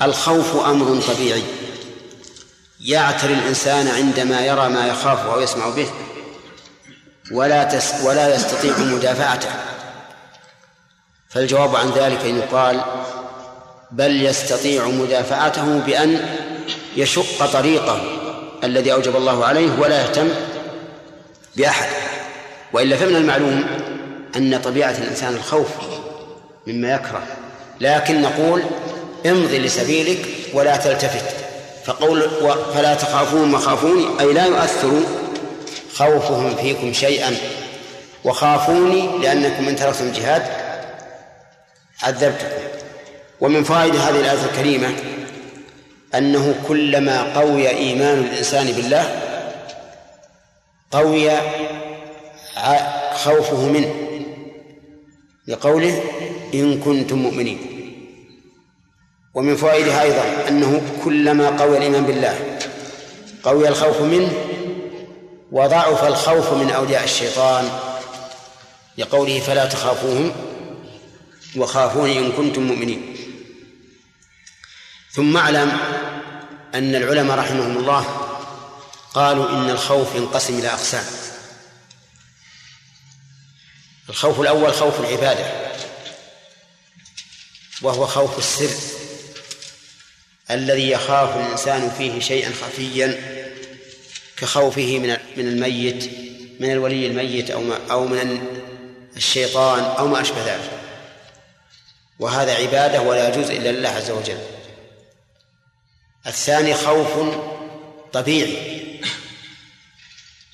[0.02, 1.42] الخوف أمر طبيعي
[2.80, 5.90] يعتري الإنسان عندما يرى ما يخاف أو يسمع به
[7.32, 9.67] ولا تس ولا يستطيع مدافعته.
[11.28, 12.80] فالجواب عن ذلك أن يقال
[13.90, 16.20] بل يستطيع مدافعته بأن
[16.96, 18.00] يشق طريقه
[18.64, 20.28] الذي أوجب الله عليه ولا يهتم
[21.56, 21.88] بأحد.
[22.72, 23.64] وإلا فمن المعلوم
[24.36, 25.68] أن طبيعة الإنسان الخوف
[26.66, 27.22] مما يكره.
[27.80, 28.62] لكن نقول
[29.26, 31.34] امضي لسبيلك ولا تلتفت.
[31.84, 32.22] فقول
[32.74, 35.00] فلا تخافون وخافوني أي لا يؤثر
[35.94, 37.36] خوفهم فيكم شيئا.
[38.24, 40.67] وخافوني لأنكم إن تركتم الجهاد
[42.02, 42.48] عذبتكم
[43.40, 44.94] ومن فوائد هذه الآية الكريمة
[46.14, 49.22] أنه كلما قوي إيمان الإنسان بالله
[50.90, 51.30] قوي
[53.14, 53.94] خوفه منه
[55.46, 56.02] لقوله
[56.54, 57.58] إن كنتم مؤمنين.
[59.34, 62.58] ومن فوائدها أيضا أنه كلما قوي الإيمان بالله
[63.42, 64.32] قوي الخوف منه
[65.52, 67.68] وضعف الخوف من أولياء الشيطان
[68.98, 70.32] لقوله فلا تخافوهم
[71.56, 73.16] وخافوني إن كنتم مؤمنين.
[75.12, 75.78] ثم أعلم
[76.74, 78.04] أن العلماء رحمهم الله
[79.14, 81.04] قالوا إن الخوف ينقسم إلى أقسام.
[84.08, 85.68] الخوف الأول خوف العبادة
[87.82, 88.70] وهو خوف السر
[90.50, 93.38] الذي يخاف الإنسان فيه شيئا خفيا
[94.36, 96.10] كخوفه من من الميت
[96.60, 98.40] من الولي الميت أو أو من
[99.16, 100.77] الشيطان أو ما أشبه ذلك.
[102.18, 104.38] وهذا عبادة ولا يجوز إلا لله عز وجل.
[106.26, 107.36] الثاني خوف
[108.12, 108.78] طبيعي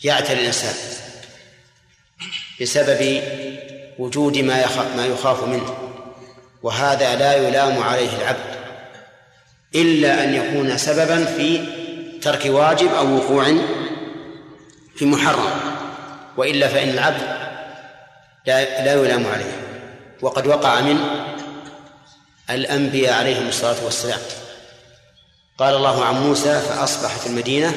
[0.05, 0.75] يعتري الإنسان
[2.61, 3.23] بسبب
[3.99, 5.93] وجود ما يخاف ما يخاف منه
[6.63, 8.55] وهذا لا يلام عليه العبد
[9.75, 11.67] إلا أن يكون سببا في
[12.23, 13.45] ترك واجب أو وقوع
[14.97, 15.61] في محرم
[16.37, 17.23] وإلا فإن العبد
[18.47, 19.53] لا, لا يلام عليه.
[20.21, 20.99] وقد وقع من
[22.51, 24.21] الأنبياء عليهم الصلاة والسلام.
[25.59, 27.75] قال الله عن موسى فأصبح في المدينة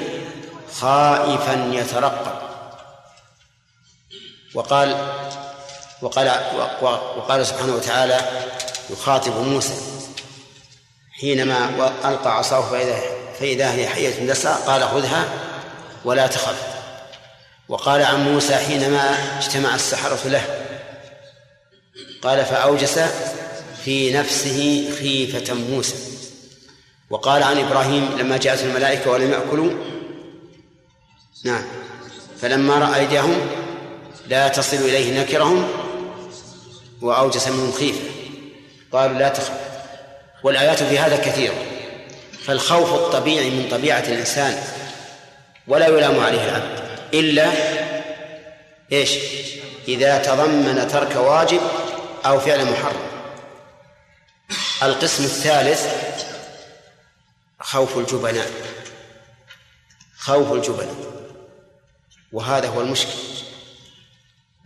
[0.73, 2.37] خائفا يترقب.
[4.53, 5.11] وقال
[6.01, 6.27] وقال
[7.17, 8.19] وقال سبحانه وتعالى
[8.89, 9.73] يخاطب موسى
[11.11, 11.69] حينما
[12.05, 12.99] ألقى عصاه فإذا
[13.39, 15.29] فإذا هي حية تسعى قال خذها
[16.05, 16.77] ولا تخف.
[17.69, 20.43] وقال عن موسى حينما اجتمع السحرة له
[22.23, 22.99] قال فأوجس
[23.87, 25.95] في نفسه خيفة موسى.
[27.09, 29.71] وقال عن إبراهيم لما جاءت الملائكة ولم يأكلوا.
[31.45, 31.63] نعم.
[32.41, 33.35] فلما رأى أيديهم
[34.27, 35.67] لا تصل إليه نكرهم
[37.01, 37.99] وأوجس منهم خيفة.
[38.91, 39.51] قالوا لا تخف.
[40.43, 41.55] والآيات في هذا كثيرة
[42.45, 44.63] فالخوف الطبيعي من طبيعة الإنسان
[45.67, 46.79] ولا يلام عليه العبد.
[47.13, 47.51] إلا
[48.91, 49.11] إيش؟
[49.87, 51.61] إذا تضمن ترك واجب
[52.25, 53.16] أو فعل محرم.
[54.83, 55.87] القسم الثالث
[57.59, 58.51] خوف الجبناء.
[60.17, 60.95] خوف الجبناء.
[62.31, 63.17] وهذا هو المشكل.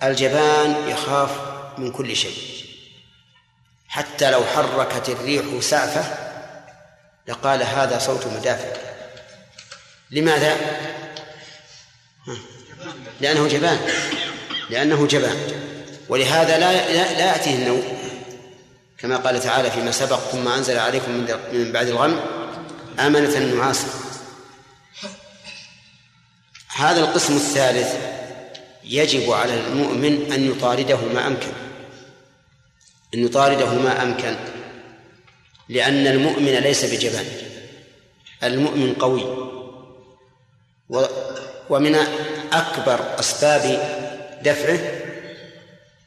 [0.04, 1.30] الجبان يخاف
[1.78, 2.66] من كل شيء.
[3.88, 6.04] حتى لو حركت الريح سعفة
[7.28, 8.82] لقال هذا صوت مدافع.
[10.12, 10.58] لماذا؟
[13.22, 13.80] لأنه جبان.
[14.70, 15.38] لأنه جبان.
[16.10, 18.01] ولهذا لا لا, لا يأتيه النوم.
[19.02, 21.12] كما قال تعالى فيما سبق ثم أنزل عليكم
[21.54, 22.20] من بعد الغم
[23.00, 23.88] آمنة نعاسا
[26.76, 27.96] هذا القسم الثالث
[28.84, 31.52] يجب على المؤمن أن يطارده ما أمكن.
[33.14, 34.36] أن يطارده ما أمكن.
[35.70, 37.26] لأن المؤمن ليس بجبان.
[38.44, 39.24] المؤمن قوي.
[41.70, 41.96] ومن
[42.54, 43.62] أكبر أسباب
[44.44, 44.80] دفعه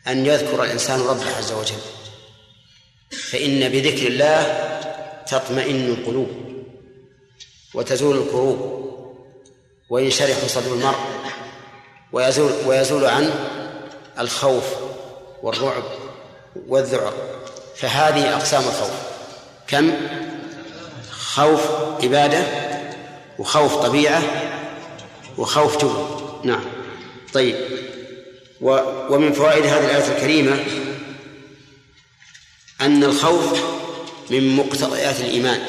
[0.09, 2.04] أن يذكر الإنسان ربه عز وجل.
[3.31, 4.71] فإن بذكر الله
[5.27, 6.29] تطمئن القلوب
[7.75, 8.85] وتزول الكروب
[9.91, 10.99] وينشرح صدر المرء
[12.13, 13.35] ويزول ويزول عنه
[14.19, 14.65] الخوف
[15.43, 15.83] والرعب
[16.69, 17.13] والذعر.
[17.77, 18.91] فهذه أقسام الخوف.
[19.69, 19.93] كم؟
[21.11, 21.61] خوف
[22.03, 22.45] عبادة
[23.39, 24.23] وخوف طبيعة
[25.39, 26.05] وخوف جبن
[26.45, 26.65] نعم.
[27.33, 27.57] طيب.
[29.11, 30.59] ومن فوائد هذه الآية الكريمة
[32.81, 33.61] أن الخوف
[34.31, 35.61] من مقتضيات الإيمان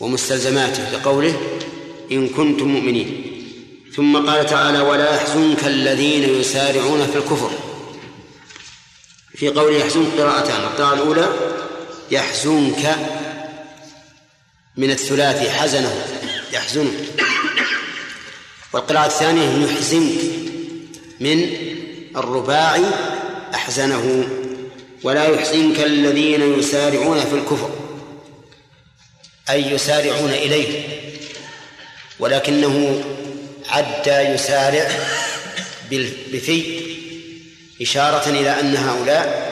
[0.00, 1.58] ومستلزماته لقوله
[2.12, 3.30] إن كنتم مؤمنين.
[3.96, 7.50] ثم قال تعالى ولا يحزنك الذين يسارعون في الكفر.
[9.34, 11.28] في قوله يحزنك قراءتان القراءة الأولى
[12.10, 12.96] يحزنك
[14.76, 16.06] من الثلاثي حزنه
[16.52, 17.24] يحزنك
[18.72, 20.18] والقراءة الثانية يحزنك
[21.20, 21.56] من
[22.16, 22.84] الرباعي
[23.54, 24.28] أحزنه.
[25.04, 27.70] ولا يحزنك الذين يسارعون في الكفر
[29.50, 30.82] أي يسارعون إليه
[32.18, 33.04] ولكنه
[33.68, 34.90] عد يسارع
[36.32, 36.80] بفي
[37.82, 39.44] إشارة إلى أن هؤلاء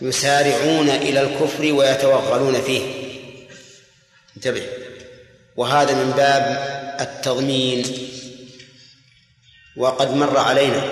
[0.00, 2.82] يسارعون إلى الكفر ويتوغلون فيه.
[4.36, 4.62] انتبه.
[5.56, 6.66] وهذا من باب
[7.00, 7.84] التضمين.
[9.76, 10.82] وقد مر علينا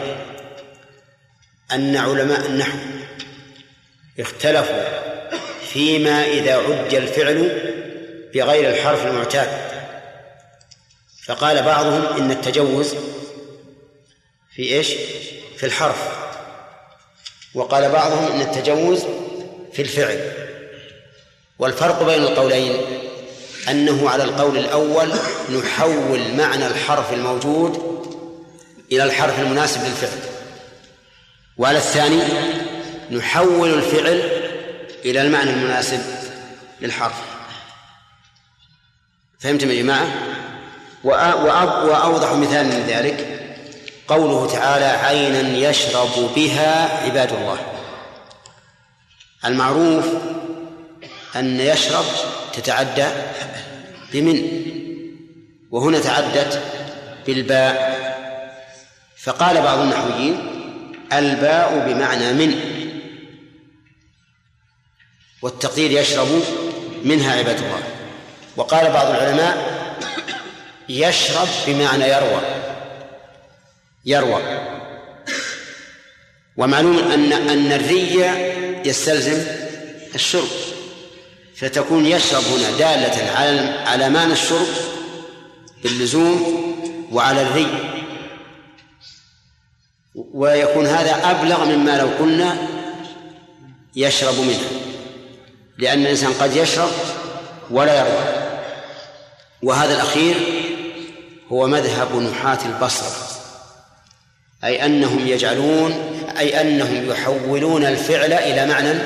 [1.72, 2.78] أن علماء النحو
[4.18, 4.84] اختلفوا
[5.72, 7.60] فيما إذا عج الفعل
[8.34, 9.48] بغير الحرف المعتاد.
[11.26, 12.94] فقال بعضهم إن التجوز
[14.56, 14.88] في إيش؟
[15.56, 16.08] في الحرف.
[17.54, 19.04] وقال بعضهم إن التجوز
[19.72, 20.32] في الفعل.
[21.58, 22.76] والفرق بين القولين
[23.68, 25.12] أنه على القول الأول
[25.50, 27.94] نحول معنى الحرف الموجود
[28.92, 30.18] إلى الحرف المناسب للفعل.
[31.58, 32.22] وعلى الثاني
[33.10, 34.30] نحول الفعل
[35.04, 36.00] إلى المعنى المناسب
[36.80, 37.22] للحرف.
[39.38, 40.06] فهمتم يا جماعة؟
[41.04, 43.40] وأوضح مثال من ذلك.
[44.08, 47.58] قوله تعالى عينا يشرب بها عباد الله.
[49.44, 50.06] المعروف
[51.36, 52.04] أن يشرب
[52.52, 53.06] تتعدى
[54.12, 54.48] بمن؟
[55.70, 56.62] وهنا تعدت
[57.26, 58.04] بالباء.
[59.22, 60.50] فقال بعض النحويين
[61.12, 62.73] الباء بمعنى من.
[65.44, 66.28] والتقدير يشرب
[67.04, 67.82] منها عباد الله.
[68.56, 69.56] وقال بعض العلماء
[70.88, 72.40] يشرب بمعنى يروى.
[74.04, 74.42] يروى.
[76.56, 78.24] ومعلوم أن أن الري
[78.84, 79.44] يستلزم
[80.14, 80.48] الشرب.
[81.56, 84.66] فتكون يشرب هنا دالة على على معنى الشرب
[85.82, 86.64] باللزوم
[87.12, 87.66] وعلى الري.
[90.14, 92.56] ويكون هذا أبلغ مما لو قلنا
[93.96, 94.83] يشرب منها.
[95.78, 96.90] لأن الإنسان قد يشرب
[97.70, 98.24] ولا يروى
[99.62, 100.36] وهذا الأخير
[101.52, 103.34] هو مذهب نحاة البصر
[104.64, 105.92] أي أنهم يجعلون
[106.38, 108.98] أي أنهم يحولون الفعل إلى معنى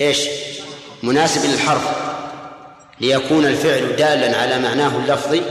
[0.00, 0.18] إيش؟
[1.02, 1.82] مناسب للحرف
[3.00, 5.42] ليكون الفعل دالا على معناه اللفظي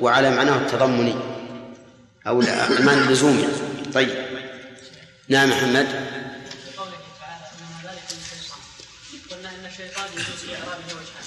[0.00, 1.14] وعلى معناه التضمني
[2.26, 3.44] أو المعنى اللزومي.
[3.94, 4.10] طيب.
[5.28, 5.86] نعم محمد.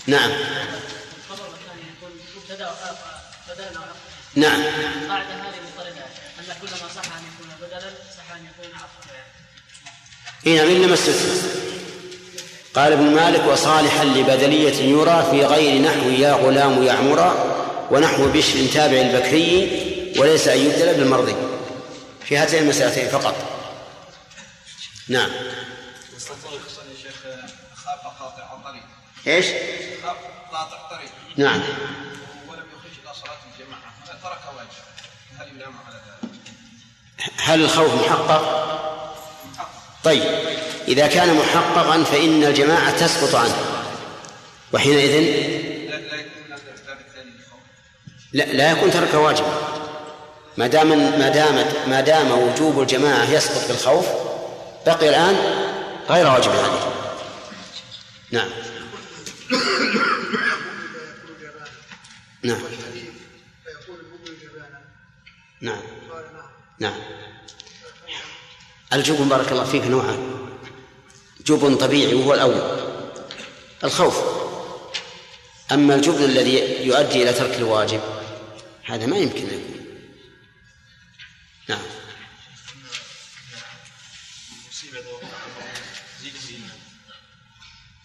[0.08, 0.32] نعم.
[0.32, 2.72] الخبر الثاني يكون مبتدا
[3.50, 3.82] بدلا
[4.36, 4.62] نعم.
[4.62, 6.06] القاعده هذه مضطرده
[6.40, 9.14] أن كل ما صح أن يكون بدلا صح أن يكون عطفا
[10.48, 11.64] اي نعم استثنى
[12.74, 18.98] قال ابن مالك وصالحا لبدلية يرى في غير نحو يا غلام يعمرا ونحو بشر تابع
[18.98, 21.36] البكري وليس أن يبدل بالمرضي
[22.26, 23.36] في هاتين المسألتين فقط.
[25.08, 25.30] نعم.
[29.28, 29.46] إيش؟
[30.54, 31.62] قاطع طريق نعم.
[32.48, 33.94] ولم يخرج إلى صلاة الجماعة.
[34.24, 34.84] ترك واجب
[35.40, 36.32] هل يلام على ذلك؟
[37.38, 38.64] هل الخوف محقق؟
[40.04, 40.24] طيب
[40.88, 43.56] إذا كان محققا فإن الجماعة تسقط عنه.
[44.74, 45.54] وحينئذ؟
[48.34, 49.46] لا لا يكون ترك واجب.
[50.58, 54.06] ما دام ما دامت ما دام وجوب الجماعة يسقط بالخوف
[54.86, 55.36] بقي الآن
[56.10, 56.94] غير واجب عليه
[58.32, 58.50] نعم.
[62.44, 62.62] نعم.
[65.62, 65.82] نعم.
[66.80, 67.00] نعم.
[68.94, 70.50] الجبن بارك الله فيك نوعان.
[71.46, 72.62] جبن طبيعي وهو الأول.
[73.84, 74.18] الخوف.
[75.72, 78.02] أما الجبن الذي يؤدي إلى ترك الواجب
[78.84, 79.74] هذا ما يمكن أن يكون.
[81.70, 81.86] نعم.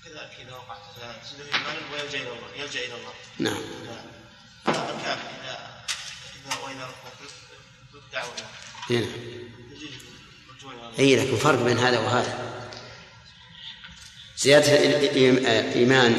[0.05, 0.79] كذلك إذا وقعت
[2.59, 3.13] يلجأ إلى الله.
[3.39, 3.63] نعم.
[4.71, 5.59] الكافر إذا
[6.47, 6.89] إذا وإذا
[8.91, 9.07] نعم
[10.99, 12.39] أي لكن فرق بين هذا وهذا.
[14.39, 14.73] زيادة
[15.75, 16.17] إيمان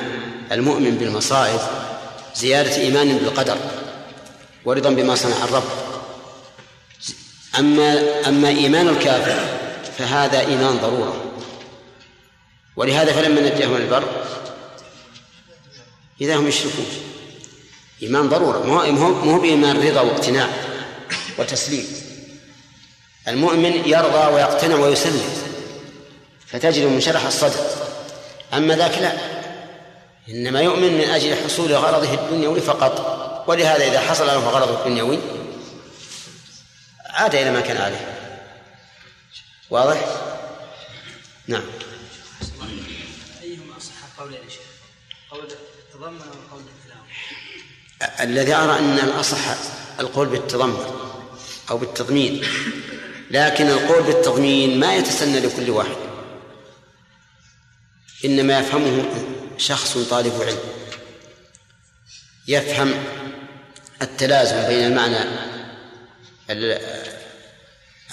[0.52, 1.60] المؤمن بالمصائب
[2.36, 3.58] زيادة إيمان بالقدر
[4.66, 5.70] ورضا بما صنع الرب.
[7.60, 9.58] أما أما إيمان الكافر
[9.97, 11.26] فهذا إيمان ضرورة.
[12.76, 14.26] ولهذا فلما نجاهم البر
[16.22, 16.86] إذا هم يشركون.
[18.04, 18.60] إيمان ضرورة.
[18.60, 18.80] مو
[19.32, 20.50] هو بإيمان رضا واقتناع
[21.38, 21.88] وتسليم.
[23.28, 25.30] المؤمن يرضى ويقتنع ويسلم
[26.47, 27.66] فتجد منشرح الصدر
[28.54, 29.14] أما ذاك لا.
[30.30, 33.20] إنما يؤمن من أجل حصول غرضه الدنيوي فقط.
[33.47, 35.20] ولهذا إذا حصل له غرضه الدنيوي
[37.06, 38.16] عاد إلى ما كان عليه.
[39.70, 39.97] واضح؟
[41.47, 41.64] نعم.
[43.43, 44.62] أيهما أصح قول يا شيخ؟
[45.32, 46.64] قول التضمن أو قول
[48.20, 49.39] الذي أرى أن الأصح
[50.00, 50.86] القول بالتضمن
[51.70, 52.43] أو بالتضمين
[53.32, 55.95] لكن القول بالتضمين ما يتسنى لكل واحد.
[58.26, 59.06] إنما يفهمه
[59.58, 60.60] شخص طالب علم.
[62.47, 62.93] يفهم
[64.02, 65.18] التلازم بين المعنى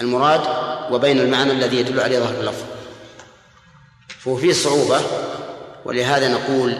[0.00, 0.40] المراد
[0.92, 2.64] وبين المعنى الذي يدل عليه ظهر اللفظ.
[4.08, 5.00] فهو فيه صعوبة
[5.84, 6.74] ولهذا نقول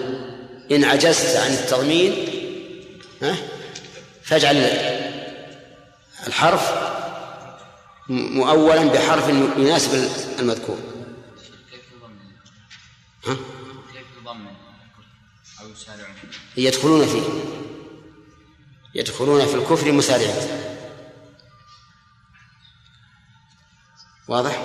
[0.71, 2.36] إن عجزت عن التضمين
[4.23, 4.57] فاجعل
[6.27, 6.73] الحرف
[8.09, 10.79] مؤولا بحرف يناسب المذكور
[13.27, 13.37] ها؟
[16.57, 17.23] يدخلون فيه
[18.95, 20.35] يدخلون في الكفر مسارعين
[24.29, 24.62] واضح؟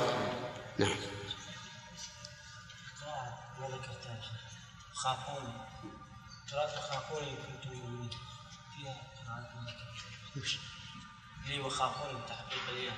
[11.71, 12.93] لي وخافون تحقيق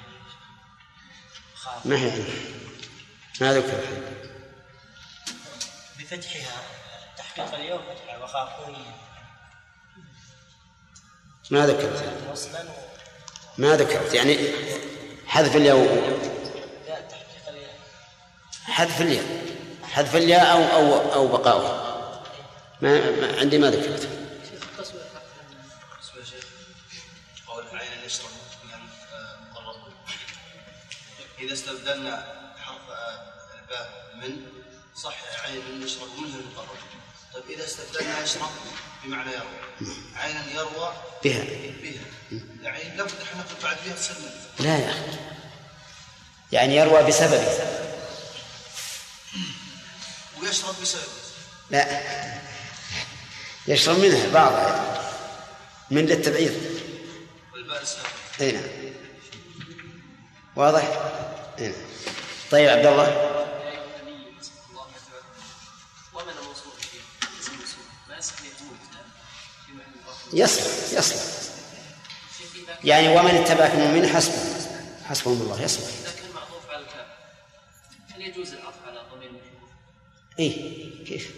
[1.86, 2.24] ما هي
[3.41, 3.80] ما ذكر
[5.99, 6.61] بفتحها
[7.17, 8.86] تحقيق اليوم فتحها وخافوني
[11.51, 12.03] ما ذكرت.
[13.57, 14.13] ما ذكرت.
[14.13, 14.38] يعني
[15.28, 15.78] حذف الياء.
[18.63, 19.26] حذف الياء.
[19.84, 22.24] حذف الياء أو أو أو بقاؤها
[22.82, 24.22] ما, ما عندي ما ذكرت.
[31.44, 32.28] إذا استبدلنا
[32.58, 32.82] حرف
[33.62, 34.41] الباء من
[34.96, 36.78] صح عين يشرب منه المقرب
[37.34, 38.50] طيب إذا استبدلنا يشرب
[39.04, 39.94] بمعنى يروى.
[40.16, 41.44] عينا يروى بها.
[41.82, 42.41] بها.
[42.62, 44.16] يعني لابد إحنا نقول بعد بها تصير
[44.60, 45.18] لا يا أخي.
[46.52, 47.58] يعني يروى بسببه.
[50.41, 51.06] ويشرب بسببه.
[51.70, 52.41] لا.
[53.68, 55.12] يشرب منها بعضها
[55.91, 56.80] من للتبعيض.
[57.54, 57.84] والباء
[58.41, 58.94] أي نعم.
[60.56, 60.84] واضح؟
[61.60, 61.76] اي نعم
[62.51, 63.30] طيب عبد الله.
[70.34, 71.22] يصلح يصلح
[72.84, 74.34] يعني ومن اتبعك المؤمن حسبه.
[75.10, 75.86] حسبهم الله يصلح
[76.22, 77.06] كان معطوف على الكاف
[78.16, 79.70] هل يجوز العطف على ضمير المشهور؟
[80.39, 81.32] إيه كيف؟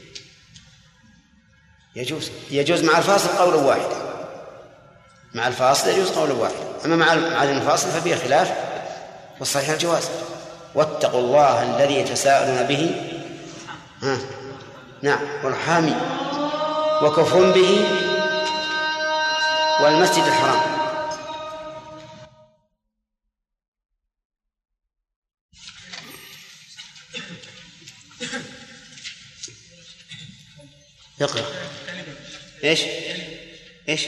[1.95, 2.31] يجوز.
[2.51, 4.27] يجوز مع الفاصل قولا واحدا.
[5.33, 6.85] مع الفاصل يجوز قولا واحدا.
[6.85, 8.74] أما مع مع المنفصل ففيه خلاف.
[9.39, 10.09] والصحيح الجواز.
[10.75, 12.95] واتقوا الله الذي يتساءلون به.
[14.03, 14.17] ها؟
[15.01, 15.19] نعم.
[15.43, 15.95] والحامي.
[17.01, 17.85] وكفر به.
[19.83, 20.75] والمسجد الحرام.
[31.21, 31.45] اقرأ.
[32.63, 32.81] إيش؟
[33.89, 34.07] إيش؟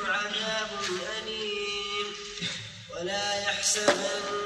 [3.61, 3.93] يحسبن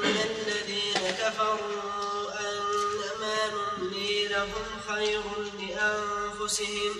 [0.03, 5.21] الذين كفروا أنما نملي لهم خير
[5.59, 6.93] لأنفسهم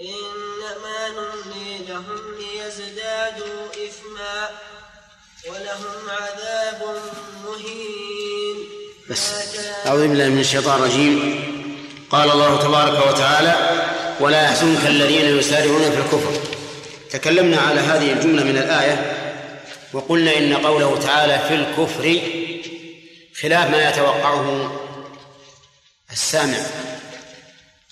[0.00, 4.50] إنما نملي لهم ليزدادوا إثما
[5.48, 7.02] ولهم عذاب
[7.44, 8.56] مهين.
[9.10, 9.32] بس
[9.86, 11.16] أعوذ بالله من الشيطان الرجيم.
[12.10, 13.54] قال الله تبارك وتعالى
[14.20, 16.32] ولا يحزنك الذين يسارعون في الكفر.
[17.10, 19.13] تكلمنا على هذه الجملة من الآية.
[19.94, 22.20] وقلنا إن قوله تعالى في الكفر
[23.40, 24.80] خلاف ما يتوقعه
[26.12, 26.58] السامع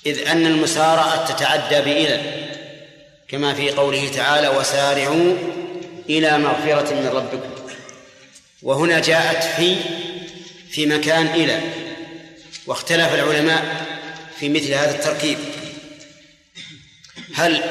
[0.07, 2.20] إذ أن المسارعة تتعدى بإلى
[3.28, 5.36] كما في قوله تعالى وسارعوا
[6.09, 7.50] إلى مغفرة من ربكم.
[8.62, 9.76] وهنا جاءت في
[10.70, 11.61] في مكان إلى
[12.66, 13.86] واختلف العلماء
[14.38, 15.38] في مثل هذا التركيب.
[17.34, 17.62] هل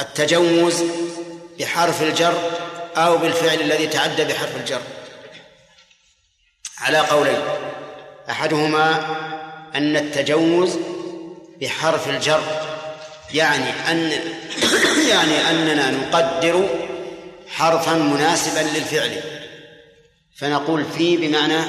[0.00, 0.84] التجوز
[1.58, 2.61] بحرف الجر
[2.96, 4.80] أو بالفعل الذي تعدى بحرف الجر.
[6.78, 7.40] على قولين.
[8.30, 9.16] أحدهما
[9.74, 10.78] أن التجوز
[11.60, 12.42] بحرف الجر
[13.34, 14.12] يعني أن
[15.10, 16.68] يعني أننا نقدر
[17.48, 19.20] حرفا مناسبا للفعل.
[20.36, 21.60] فنقول في بمعنى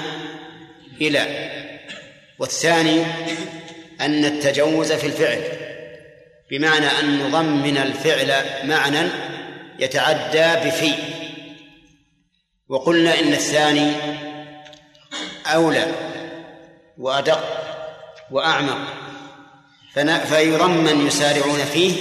[1.01, 1.51] إلى.
[2.39, 3.05] والثاني
[4.01, 5.43] أن التجوز في الفعل
[6.51, 9.32] بمعنى أن نضمن الفعل معنى
[9.79, 10.93] يتعدى بفي.
[12.69, 13.91] وقلنا إن الثاني
[15.45, 15.91] أولى
[16.97, 17.43] وأدق
[18.31, 18.87] وأعمق.
[20.25, 21.95] فيضمن يسارعون فيه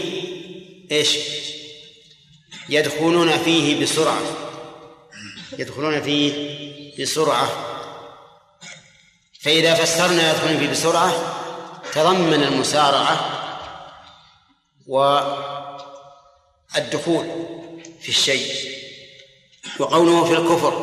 [0.93, 1.19] إيش؟
[2.69, 4.21] يدخلون فيه بسرعة.
[5.59, 6.33] يدخلون فيه
[7.03, 7.49] بسرعة.
[9.41, 11.13] فإذا فسرنا يدخلون فيه بسرعة
[11.93, 13.31] تضمن المسارعة
[16.77, 17.27] والدخول.
[18.03, 18.73] في الشيء
[19.79, 20.83] وقوله في الكفر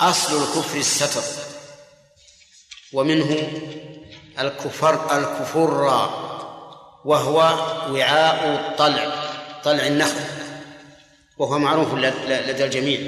[0.00, 1.22] أصل الكفر الستر
[2.92, 3.50] ومنه
[4.38, 5.84] الكفر الكفر
[7.04, 7.36] وهو
[7.90, 9.32] وعاء الطلع
[9.64, 10.20] طلع النخل
[11.38, 13.00] وهو معروف لدى الجميع.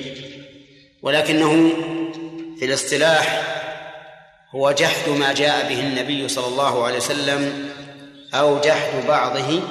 [1.02, 1.72] ولكنه
[2.58, 3.42] في الاصطلاح
[4.54, 7.70] هو جحد ما جاء به النبي صلى الله عليه وسلم
[8.34, 9.62] أو جحد بعضه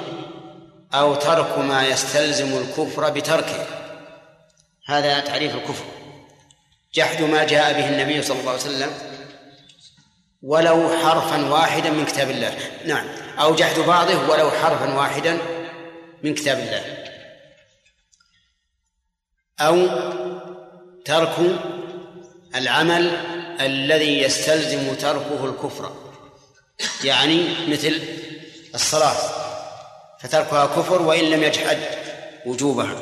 [0.94, 3.66] أو ترك ما يستلزم الكفر بتركه.
[4.86, 5.84] هذا تعريف الكفر.
[6.94, 8.90] جحد ما جاء به النبي صلى الله عليه وسلم
[10.42, 12.58] ولو حرفا واحدا من كتاب الله.
[12.86, 13.06] نعم.
[13.38, 15.38] أو جحد بعضه ولو حرفا واحدا
[16.22, 17.04] من كتاب الله.
[19.60, 19.86] أو
[21.04, 21.36] ترك
[22.54, 23.16] العمل
[23.60, 25.92] الذي يستلزم تركه الكفر.
[27.04, 28.02] يعني مثل
[28.74, 29.39] الصلاة.
[30.22, 31.78] فتركها كفر وإن لم يجحد
[32.46, 32.96] وجوبها.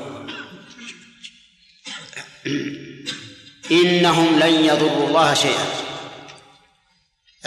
[3.70, 5.66] إنهم لن يضروا الله شيئا.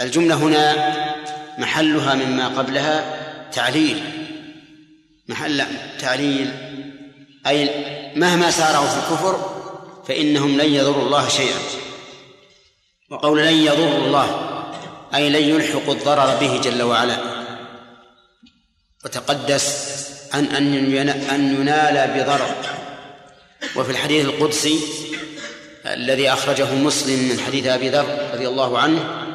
[0.00, 0.92] الجملة هنا
[1.58, 4.02] محلها مما قبلها تعليل.
[5.28, 5.66] محل
[6.00, 6.50] تعليل.
[7.46, 7.70] أي
[8.16, 9.62] مهما سارعوا في الكفر
[10.08, 11.58] فإنهم لن يضروا الله شيئا.
[13.10, 14.48] وقول لن يضروا الله
[15.14, 17.41] أي لن يلحقوا الضرر به جل وعلا.
[19.04, 19.96] وتقدس
[20.32, 20.74] عن أن
[21.30, 22.54] أن ينال بضرر.
[23.76, 24.78] وفي الحديث القدسي
[25.86, 29.26] الذي أخرجه مسلم من حديث أبي ذر رضي الله عنه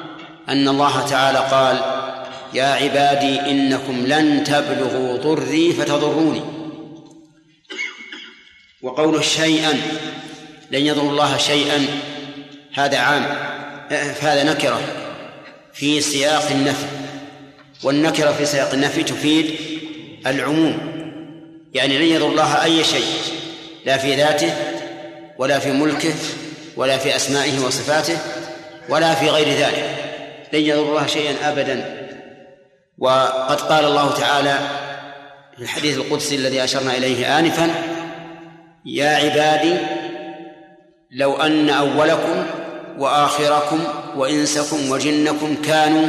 [0.50, 1.78] أن الله تعالى قال
[2.54, 6.42] يا عبادي إنكم لن تبلغوا ضري فتضروني.
[8.82, 9.74] وقوله شيئا
[10.72, 11.88] لن يضر الله شيئا.
[12.74, 13.24] هذا عام
[14.22, 14.82] هذا نكرة
[15.74, 16.86] في سياق النفي.
[17.84, 19.56] والنكرة في سياق النفي تفيد
[20.28, 20.78] العموم
[21.74, 23.06] يعني لن يضر الله أي شيء
[23.86, 24.54] لا في ذاته
[25.38, 26.14] ولا في ملكه
[26.78, 28.18] ولا في أسمائه وصفاته
[28.90, 29.96] ولا في غير ذلك.
[30.54, 32.08] لن يضر الله شيئا أبدا.
[32.98, 34.60] وقد قال الله تعالى
[35.58, 37.70] في الحديث القدسي الذي أشرنا إليه آنفا
[38.86, 39.78] يا عبادي
[41.12, 42.46] لو أن أولكم
[43.00, 43.80] وآخركم
[44.16, 46.08] وإنسكم وجنكم كانوا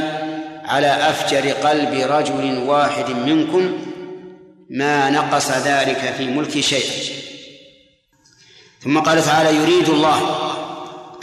[0.68, 3.78] على أفجر قلب رجل واحد منكم
[4.70, 7.18] ما نقص ذلك في ملك شيئا
[8.84, 10.20] ثم قال تعالى يريد الله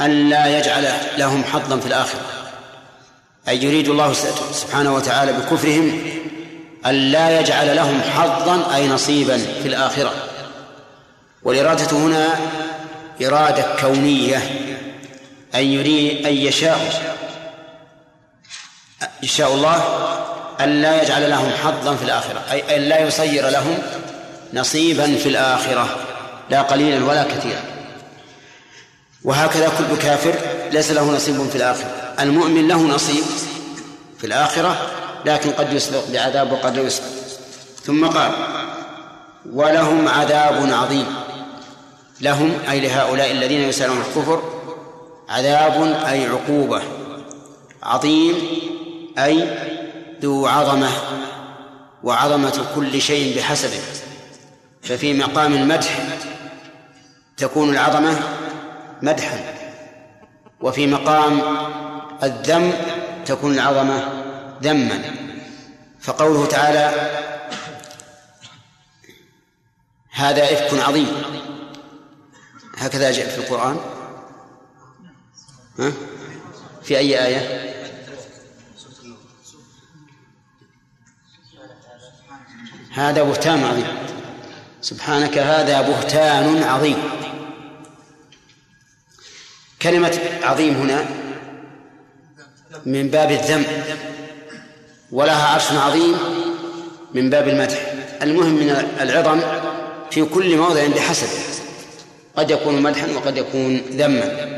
[0.01, 0.87] أن لا يجعل
[1.17, 2.21] لهم حظا في الآخرة.
[3.47, 4.13] أي يريد الله
[4.51, 6.01] سبحانه وتعالى بكفرهم
[6.85, 10.13] أن لا يجعل لهم حظا أي نصيبا في الآخرة.
[11.43, 12.27] والإرادة هنا
[13.25, 14.37] إرادة كونية
[15.55, 17.14] أن يريد أن يشاء
[19.23, 19.83] يشاء الله
[20.61, 23.77] أن لا يجعل لهم حظا في الآخرة أي أن لا يصير لهم
[24.53, 25.97] نصيبا في الآخرة
[26.49, 27.61] لا قليلا ولا كثيرا.
[29.23, 30.33] وهكذا كل كافر
[30.71, 32.13] ليس له نصيب في الآخرة.
[32.19, 33.23] المؤمن له نصيب
[34.17, 34.77] في الآخرة
[35.25, 37.05] لكن قد يسبق بعذاب وقد لا يسبق.
[37.85, 38.31] ثم قال
[39.53, 41.05] ولهم عذاب عظيم.
[42.21, 44.43] لهم أي لهؤلاء الذين يسألون الكفر
[45.29, 46.81] عذاب أي عقوبة
[47.83, 48.35] عظيم
[49.17, 49.57] أي
[50.21, 50.91] ذو عظمة
[52.03, 53.81] وعظمة كل شيء بحسبه
[54.83, 56.07] ففي مقام المدح
[57.37, 58.19] تكون العظمة
[59.01, 59.39] مدحا
[60.61, 61.41] وفي مقام
[62.23, 62.73] الذم
[63.25, 64.23] تكون العظمة
[64.63, 65.01] ذما.
[66.01, 67.11] فقوله تعالى
[70.11, 71.23] هذا إفك عظيم.
[72.77, 73.79] هكذا جاء في القرآن.
[75.79, 75.91] ها؟
[76.83, 77.74] في أي آية؟
[82.95, 83.87] هذا بهتان عظيم.
[84.81, 86.97] سبحانك هذا بهتان عظيم.
[89.81, 91.05] كلمة عظيم هنا
[92.85, 93.65] من باب الذم.
[95.11, 96.15] ولها عرش عظيم
[97.13, 97.93] من باب المدح.
[98.21, 98.69] المهم من
[99.01, 99.41] العظم
[100.11, 101.27] في كل موضع بحسب
[102.35, 104.55] قد يكون مدحا وقد يكون ذما.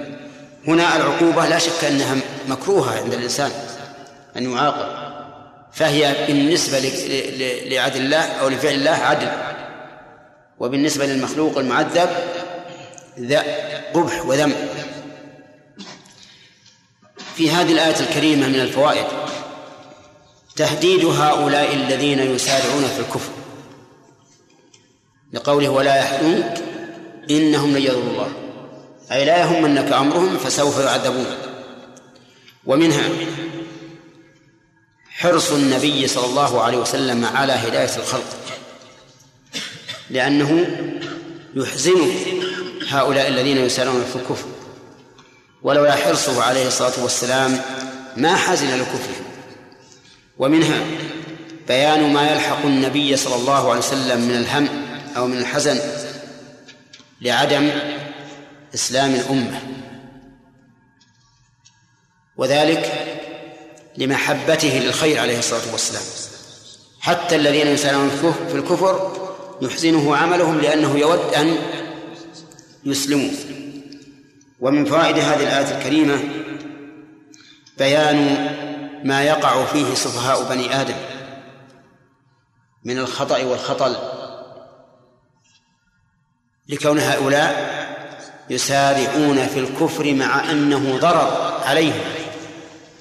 [0.67, 2.15] هنا العقوبة لا شك أنها
[2.47, 3.51] مكروهة عند الإنسان
[4.37, 5.06] أن يعاقب.
[5.73, 6.79] فهي بالنسبة
[7.69, 9.27] لعدل الله أو لفعل الله عدل.
[10.59, 12.09] وبالنسبة للمخلوق المعذب
[13.19, 13.43] ذا
[13.93, 14.55] قبح وذم.
[17.35, 19.05] في هذه الآية الكريمة من الفوائد
[20.55, 23.31] تهديد هؤلاء الذين يسارعون في الكفر.
[25.33, 26.63] لقوله ولا يحزنك
[27.29, 28.31] إنهم لن يضروا الله.
[29.11, 31.35] أي لا يهمنك أمرهم فسوف يعذبون.
[32.65, 33.09] ومنها
[35.17, 38.37] حرص النبي صلى الله عليه وسلم على هداية الخلق
[40.09, 40.67] لأنه
[41.55, 42.13] يحزنه
[42.89, 44.47] هؤلاء الذين يسارعون في الكفر.
[45.61, 47.61] ولولا حرصه عليه الصلاة والسلام
[48.17, 49.25] ما حزن لكفره.
[50.37, 50.85] ومنها
[51.67, 54.69] بيان ما يلحق النبي صلى الله عليه وسلم من الهم
[55.17, 55.79] أو من الحزن
[57.21, 57.69] لعدم
[58.75, 59.61] إسلام الأمة.
[62.37, 63.16] وذلك
[63.97, 66.03] لمحبته للخير عليه الصلاة والسلام.
[66.99, 68.09] حتى الذين يسألون
[68.49, 69.13] في الكفر
[69.61, 71.57] يحزنه عملهم لأنه يود أن
[72.85, 73.31] يسلموا.
[74.59, 76.19] ومن فوائد هذه الآية الكريمة
[77.77, 78.47] بيان
[79.03, 80.95] ما يقع فيه سفهاء بني آدم
[82.83, 83.95] من الخطأ والخطل
[86.69, 87.77] لكون هؤلاء
[88.49, 92.01] يسارعون في الكفر مع أنه ضرر عليهم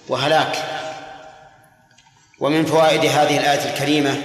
[0.08, 0.75] وهلاك.
[2.40, 4.22] ومن فوائد هذه الآية الكريمة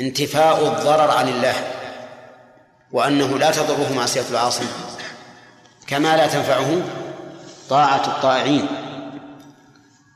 [0.00, 1.54] انتفاء الضرر عن الله
[2.92, 4.64] وأنه لا تضره معصية العاصي
[5.86, 6.82] كما لا تنفعه
[7.68, 8.66] طاعة الطائعين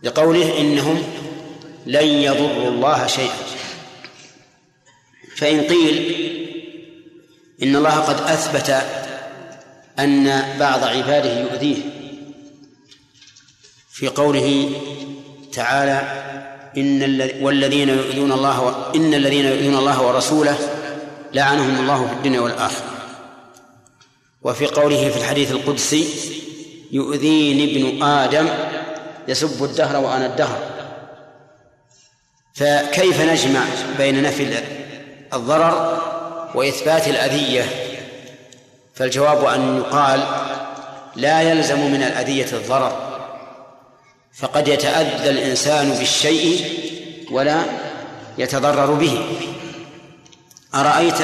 [0.03, 1.03] لقوله إنهم
[1.87, 3.37] لن يضروا الله شيئا.
[5.37, 6.17] فإن قيل
[7.63, 8.83] إن الله قد أثبت
[9.99, 11.83] أن بعض عباده يؤذيه
[13.93, 14.71] في قوله
[15.53, 16.23] تعالى
[16.77, 20.59] إن والذين يؤذون الله إن الذين يؤذون الله ورسوله
[21.33, 22.93] لعنهم الله في الدنيا والآخرة.
[24.43, 26.07] وفي قوله في الحديث القدسي
[26.93, 28.49] يؤذيني ابن آدم
[29.29, 30.59] يسب الدهر وأنا الدهر.
[32.55, 33.61] فكيف نجمع
[33.99, 34.63] بين نفي
[35.33, 36.03] الضرر
[36.55, 37.65] وإثبات الأذية؟
[38.95, 40.23] فالجواب أن يقال
[41.17, 43.12] لا يلزم من الأذية الضرر.
[44.35, 46.65] فقد يتأذى الإنسان بالشيء
[47.31, 47.63] ولا
[48.39, 49.25] يتضرر به.
[50.75, 51.19] أرأيت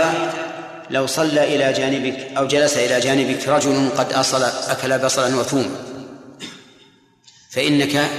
[0.90, 5.76] لو صلى إلى جانبك أو جلس إلى جانبك رجل قد أصل أكل بصلا وثوما
[7.50, 8.10] فإنك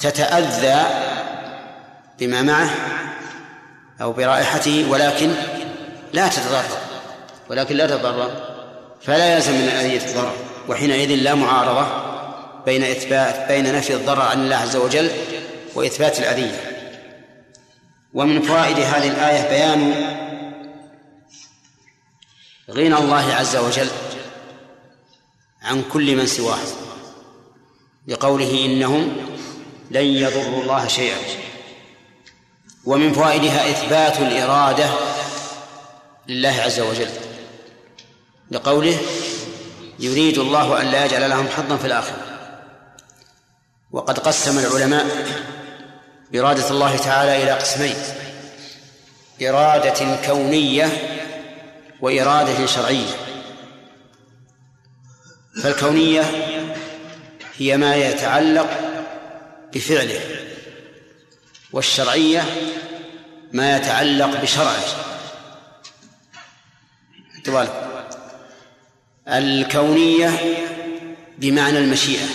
[0.00, 0.84] تتأذى
[2.18, 2.70] بما معه
[4.00, 5.30] أو برائحته ولكن
[6.12, 6.78] لا تتضرر
[7.50, 8.30] ولكن لا تتضرر
[9.02, 10.32] فلا يلزم من الأذية الضرر
[10.68, 12.09] وحينئذ لا معارضة
[12.66, 15.10] بين إثبات بين نفي الضرر عن الله عز وجل
[15.74, 16.70] وإثبات الأذية
[18.14, 19.92] ومن فوائد هذه الآية بيان
[22.70, 23.88] غنى الله عز وجل
[25.62, 26.58] عن كل من سواه
[28.08, 29.16] لقوله إنهم
[29.90, 31.16] لن يضروا الله شيئا.
[32.84, 34.90] ومن فوائدها إثبات الإرادة
[36.28, 37.10] لله عز وجل
[38.50, 38.98] لقوله
[39.98, 42.29] يريد الله أن لا يجعل لهم حظا في الآخرة.
[43.92, 45.06] وقد قسم العلماء
[46.34, 47.94] إرادة الله تعالى إلى قسمين
[49.42, 50.88] إرادة كونية
[52.00, 53.14] وإرادة شرعية.
[55.62, 56.24] فالكونية
[57.56, 58.70] هي ما يتعلق
[59.74, 60.20] بفعله
[61.72, 62.44] والشرعية
[63.52, 64.84] ما يتعلق بشرعه.
[69.28, 70.30] الكونية
[71.38, 72.26] بمعنى المشيئة.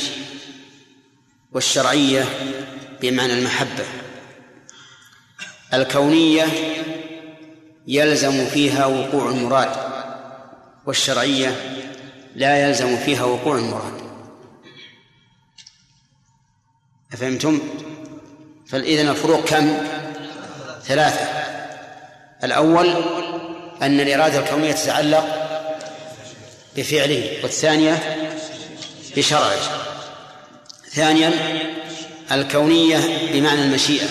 [1.56, 2.26] والشرعية
[3.02, 3.86] بمعنى المحبة
[5.74, 6.46] الكونية
[7.88, 9.70] يلزم فيها وقوع المراد
[10.86, 11.82] والشرعية
[12.36, 14.02] لا يلزم فيها وقوع المراد
[17.14, 17.60] أفهمتم؟
[18.68, 19.78] فإذا الفروق كم؟
[20.84, 21.26] ثلاثة
[22.44, 22.90] الأول
[23.82, 25.26] أن الإرادة الكونية تتعلق
[26.78, 28.18] بفعله والثانية
[29.18, 29.95] بشرعه
[30.96, 31.32] ثانيا
[32.32, 33.00] الكونية
[33.34, 34.08] بمعنى المشيئة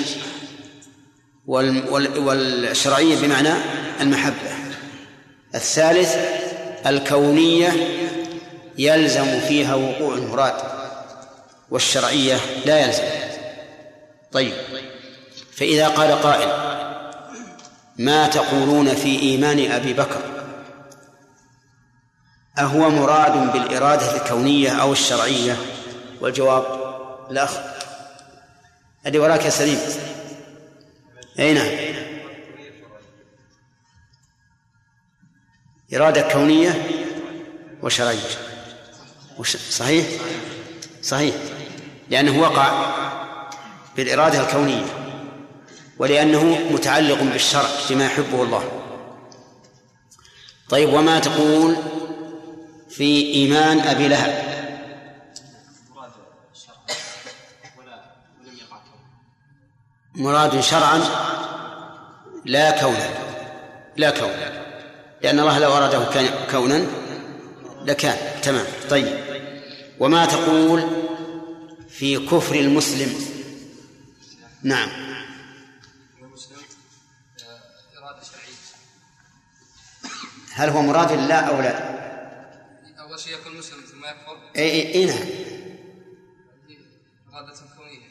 [1.46, 3.52] والشرعية بمعنى
[4.00, 4.54] المحبة.
[5.54, 6.16] الثالث
[6.86, 7.72] الكونية
[8.78, 10.54] يلزم فيها وقوع المراد
[11.70, 13.02] والشرعية لا يلزم.
[14.32, 14.52] طيب
[15.56, 16.48] فإذا قال قائل
[17.98, 20.20] ما تقولون في إيمان أبي بكر؟
[22.58, 25.56] أهو مراد بالإرادة الكونية أو الشرعية.
[26.20, 26.64] والجواب
[27.30, 27.58] الأخ.
[29.06, 29.78] الذي وراك يا سليم.
[31.38, 31.94] أي نعم.
[35.94, 36.88] إرادة كونية
[37.82, 38.18] وشرعية.
[39.70, 40.06] صحيح؟
[41.02, 41.34] صحيح.
[42.10, 42.94] لأنه وقع
[43.96, 44.84] بالإرادة الكونية
[45.98, 48.82] ولأنه متعلق بالشرع بما يحبه الله.
[50.68, 51.76] طيب وما تقول
[52.90, 54.53] في إيمان أبي لهب؟
[60.14, 61.00] مراد شرعا
[62.44, 63.08] لا كونا
[63.96, 64.64] لا كونا.
[65.22, 66.86] لأن الله لو أراده كونا
[67.84, 68.40] لكان.
[68.42, 68.66] تمام.
[68.90, 69.18] طيب.
[70.00, 70.84] وما تقول
[71.88, 73.14] في كفر المسلم؟
[74.62, 74.88] نعم.
[80.52, 81.94] هل هو مراد الله أو لا؟
[83.00, 85.18] أول شيء يكون مسلم ثم يكفر؟ أي أي, أي نعم.
[87.34, 88.08] إرادة كونية.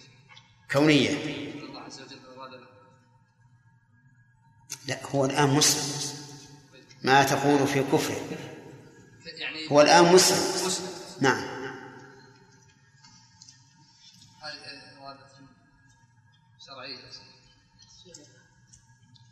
[0.71, 1.52] كونية.
[4.87, 6.13] لا هو الآن مسلم.
[7.03, 8.21] ما تقول في كفره
[9.25, 10.37] يعني هو الآن مسلم.
[11.21, 11.53] نعم.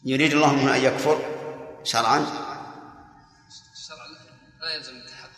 [0.06, 1.22] يريد الله منه أن يكفر
[1.84, 2.20] شرعا؟
[3.74, 4.06] الشرع
[4.62, 4.76] لا.
[4.76, 5.30] يلزم التحقق.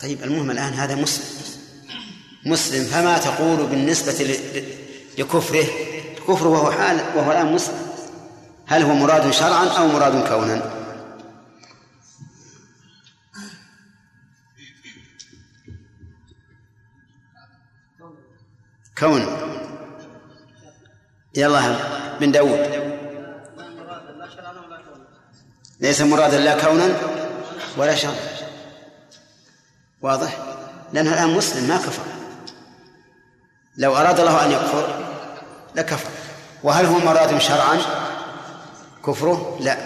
[0.00, 1.24] طيب المهم الآن هذا مسلم.
[2.46, 4.12] مسلم فما تقول بالنسبة
[5.18, 5.64] لكفره؟
[6.16, 7.89] كفره وهو حال وهو الآن مسلم.
[8.70, 10.62] هل هو مراد شرعا أو مراد كونا؟
[18.98, 19.26] كون.
[21.34, 21.76] يلا
[22.20, 22.90] بن داود.
[25.80, 26.96] ليس مرادا لا كونا
[27.76, 28.14] ولا شرعا.
[30.02, 30.38] واضح؟
[30.92, 32.02] لأنه الآن مسلم ما كفر.
[33.76, 35.04] لو أراد الله أن يكفر
[35.74, 36.10] لكفر.
[36.62, 38.09] وهل هو مراد شرعا؟
[39.06, 39.76] كفره؟ لا.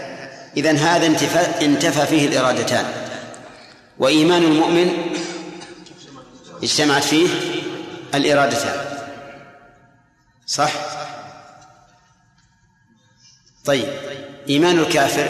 [0.57, 2.85] إذا هذا انتفى, انتفى فيه الإرادتان.
[3.99, 4.91] وإيمان المؤمن
[6.63, 7.29] اجتمعت فيه
[8.15, 8.99] الإرادتان.
[10.47, 10.73] صح؟
[13.65, 13.89] طيب.
[14.49, 15.29] إيمان الكافر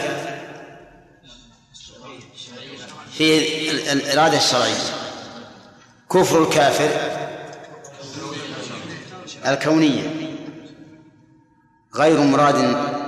[3.17, 4.75] في الإرادة الشرعية.
[6.11, 6.89] كفر الكافر
[9.45, 10.25] الكونية.
[11.95, 12.55] غير مراد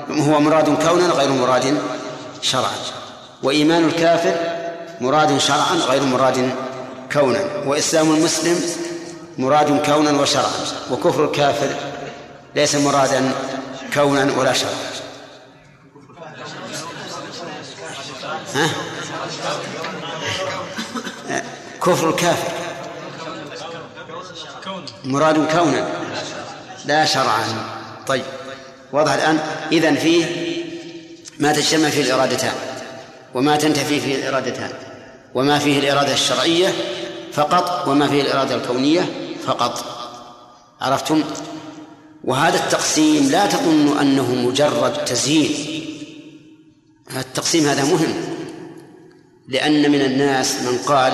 [0.10, 1.82] هو مراد كونا غير مراد
[2.41, 2.72] شرعا.
[3.43, 4.36] وإيمان الكافر
[5.01, 6.51] مراد شرعا غير مراد
[7.12, 7.45] كونا.
[7.66, 8.62] وإسلام المسلم
[9.38, 10.51] مراد كونا وشرعا.
[10.91, 11.70] وكفر الكافر
[12.55, 13.32] ليس مرادا
[13.93, 14.74] كونا ولا شرعا.
[18.55, 18.70] ها؟
[21.82, 22.51] كفر الكافر
[25.05, 25.88] مراد كونا
[26.86, 27.43] لا شرعا.
[28.08, 28.24] طيب.
[28.93, 29.39] واضح الآن؟
[29.71, 30.25] إذن فيه
[31.39, 32.53] ما تجتمع فيه الإرادتان.
[33.33, 34.69] وما تنتفي فيه الإرادتان.
[35.35, 36.73] وما فيه الإرادة الشرعية
[37.33, 39.05] فقط وما فيه الإرادة الكونية
[39.45, 39.85] فقط.
[40.81, 41.23] عرفتم؟
[42.23, 45.77] وهذا التقسيم لا تظن أنه مجرد تزيين.
[47.17, 48.13] التقسيم هذا مهم
[49.47, 51.13] لأن من الناس من قال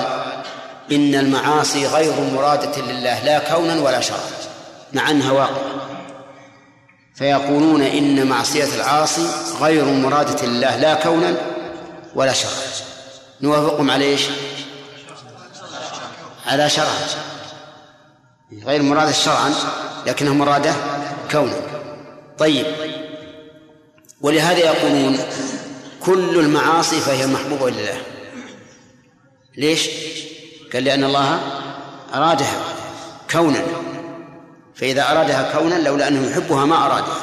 [0.92, 4.30] إن المعاصي غير مرادة لله لا كونا ولا شرعا
[4.92, 5.73] مع أنها واقعة
[7.14, 9.26] فيقولون إن معصية العاصي
[9.60, 11.36] غير مرادة لله لا كونا
[12.14, 12.52] ولا شرعا.
[13.40, 14.22] نوافقهم على إيش؟
[16.46, 17.06] على شرعا.
[18.66, 19.54] غير مرادة شرعا
[20.06, 20.74] لكنها مرادة
[21.30, 21.56] كونا.
[22.38, 22.66] طيب.
[24.20, 25.18] ولهذا يقولون
[26.00, 28.02] كل المعاصي فهي محبوبة لله
[29.56, 29.88] ليش؟
[30.72, 31.40] قال لأن الله
[32.14, 32.60] أرادها
[33.30, 33.64] كونا.
[34.76, 37.16] فإذا أرادها كونا لولا أنه يحبها ما أرادها.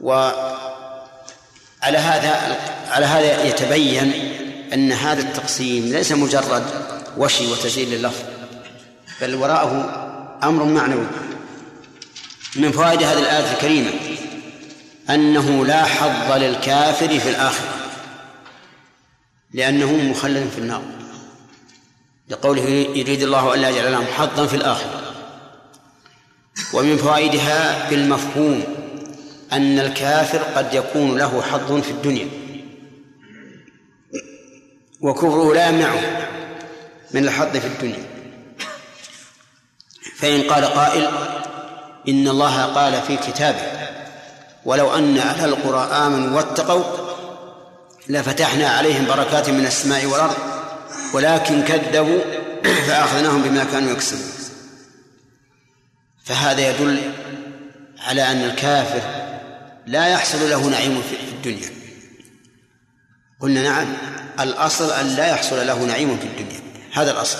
[0.00, 2.58] وعلى هذا
[2.90, 4.12] على هذا يتبين
[4.72, 6.64] أن هذا التقسيم ليس مجرد
[7.18, 8.22] وشي وتزيين لللفظ
[9.20, 9.90] بل وراءه
[10.42, 11.06] أمر معنوي.
[12.56, 13.90] من فوائد هذه الآية الكريمة
[15.10, 17.74] أنه لا حظ للكافر في الآخرة
[19.52, 20.82] لأنه مخلد في النار.
[22.28, 25.03] لقوله يريد الله ألا يجعل لهم حظا في الآخرة.
[26.72, 28.64] ومن فوائدها بالمفهوم
[29.52, 32.28] أن الكافر قد يكون له حظ في الدنيا.
[35.00, 36.00] وكفره لا يمنعه
[37.14, 38.04] من الحظ في الدنيا.
[40.16, 41.08] فإن قال قائل
[42.08, 43.62] إن الله قال في كتابه
[44.64, 46.84] ولو أن أهل القرى آمنوا واتقوا
[48.08, 50.36] لفتحنا عليهم بركات من السماء والأرض
[51.12, 52.20] ولكن كذبوا
[52.86, 54.43] فأخذناهم بما كانوا يكسبون.
[56.24, 57.12] فهذا يدل
[57.98, 59.02] على أن الكافر
[59.86, 61.68] لا يحصل له نعيم في الدنيا.
[63.40, 63.86] قلنا نعم
[64.40, 66.60] الأصل أن لا يحصل له نعيم في الدنيا
[66.92, 67.38] هذا الأصل.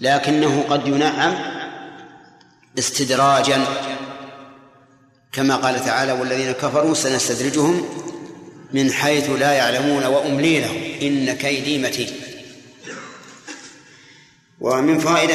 [0.00, 1.34] لكنه قد ينعم
[2.78, 3.64] استدراجا
[5.32, 7.88] كما قال تعالى والذين كفروا سنستدرجهم
[8.72, 12.25] من حيث لا يعلمون وأملي لهم إن كيدي متين.
[14.60, 15.30] ومن فوائد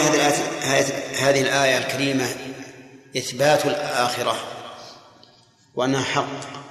[1.19, 2.35] هذه الآية الكريمة
[3.17, 4.35] إثبات الآخرة
[5.75, 6.61] وأنها حق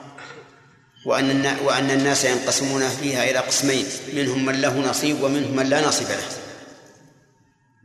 [1.07, 6.09] وأن وأن الناس ينقسمون فيها إلى قسمين منهم من له نصيب ومنهم من لا نصيب
[6.09, 6.23] له.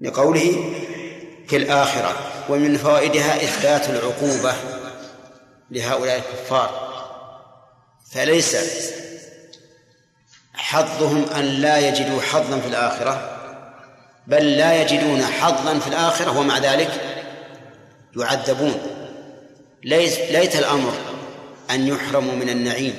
[0.01, 0.74] لقوله
[1.47, 2.16] في الآخرة
[2.49, 4.53] ومن فوائدها إثبات العقوبة
[5.72, 6.86] لهؤلاء الكفار.
[8.11, 8.57] فليس
[10.53, 13.34] حظهم أن لا يجدوا حظا في الآخرة
[14.28, 17.01] بل لا يجدون حظا في الآخرة ومع ذلك
[18.17, 18.78] يعذبون.
[19.84, 20.93] ليس ليت الأمر
[21.71, 22.95] أن يحرموا من النعيم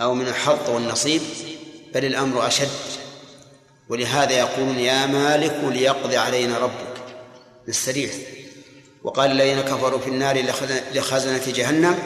[0.00, 1.20] أو من الحظ والنصيب
[1.94, 2.68] بل الأمر أشد.
[3.88, 7.02] ولهذا يقولون يا مالك ليقضي علينا ربك
[7.68, 8.12] نستريح
[9.02, 10.44] وقال الذين كفروا في النار
[10.94, 11.98] لخزنة جهنم.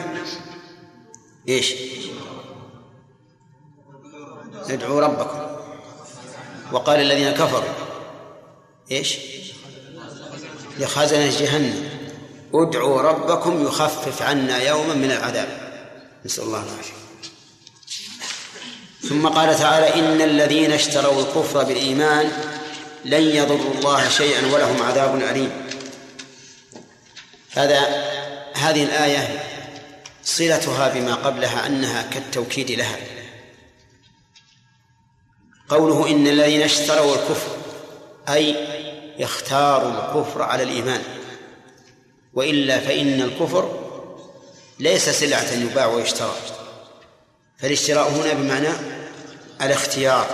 [1.49, 1.73] إيش؟
[4.69, 5.39] ادعوا ربكم.
[6.71, 7.82] وقال الذين كفروا
[8.91, 9.17] إيش؟
[10.79, 11.89] لخزنة جهنم.
[12.53, 15.47] ادعوا ربكم يخفف عنا يوما من العذاب.
[16.25, 16.93] نسأل الله العافية.
[19.09, 22.31] ثم قال تعالى إن الذين اشتروا الكفر بالإيمان
[23.05, 25.51] لن يضروا الله شيئا ولهم عذاب أليم.
[27.51, 27.79] هذا
[28.53, 29.43] هذه الآية
[30.23, 32.97] صلتها بما قبلها أنها كالتوكيد لها.
[35.69, 37.62] قوله إن الذين اشتروا الكفر
[38.29, 38.55] أي
[39.19, 41.01] اختاروا الكفر على الإيمان.
[42.33, 43.79] وإلا فإن الكفر
[44.79, 46.33] ليس سلعة يباع ويشترى.
[47.57, 48.69] فالاشتراء هنا بمعنى
[49.61, 50.27] الاختيار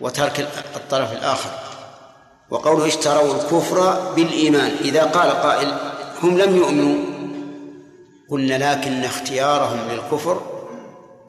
[0.00, 1.50] وترك الطرف الآخر.
[2.50, 5.74] وقوله اشتروا الكفر بالإيمان إذا قال قائل
[6.22, 7.12] هم لم يؤمنوا
[8.28, 10.42] قلنا لكن اختيارهم للكفر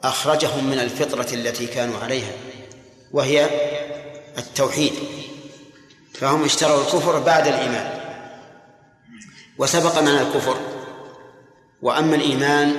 [0.04, 2.32] أخرجهم من الفطرة التي كانوا عليها
[3.12, 3.48] وهي
[4.38, 4.92] التوحيد
[6.14, 8.00] فهم اشتروا الكفر بعد الإيمان
[9.58, 10.56] وسبق معنى الكفر
[11.82, 12.74] وأما الإيمان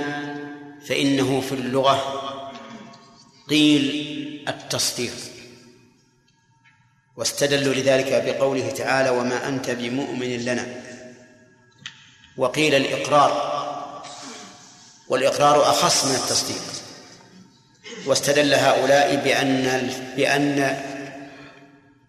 [0.86, 2.22] فإنه في اللغة
[3.50, 5.14] قيل التصديق
[7.16, 10.82] واستدلوا لذلك بقوله تعالى وما أنت بمؤمن لنا.
[12.38, 13.56] وقيل الإقرار
[15.10, 16.62] والإقرار أخص من التصديق
[18.06, 20.78] واستدل هؤلاء بأن بأن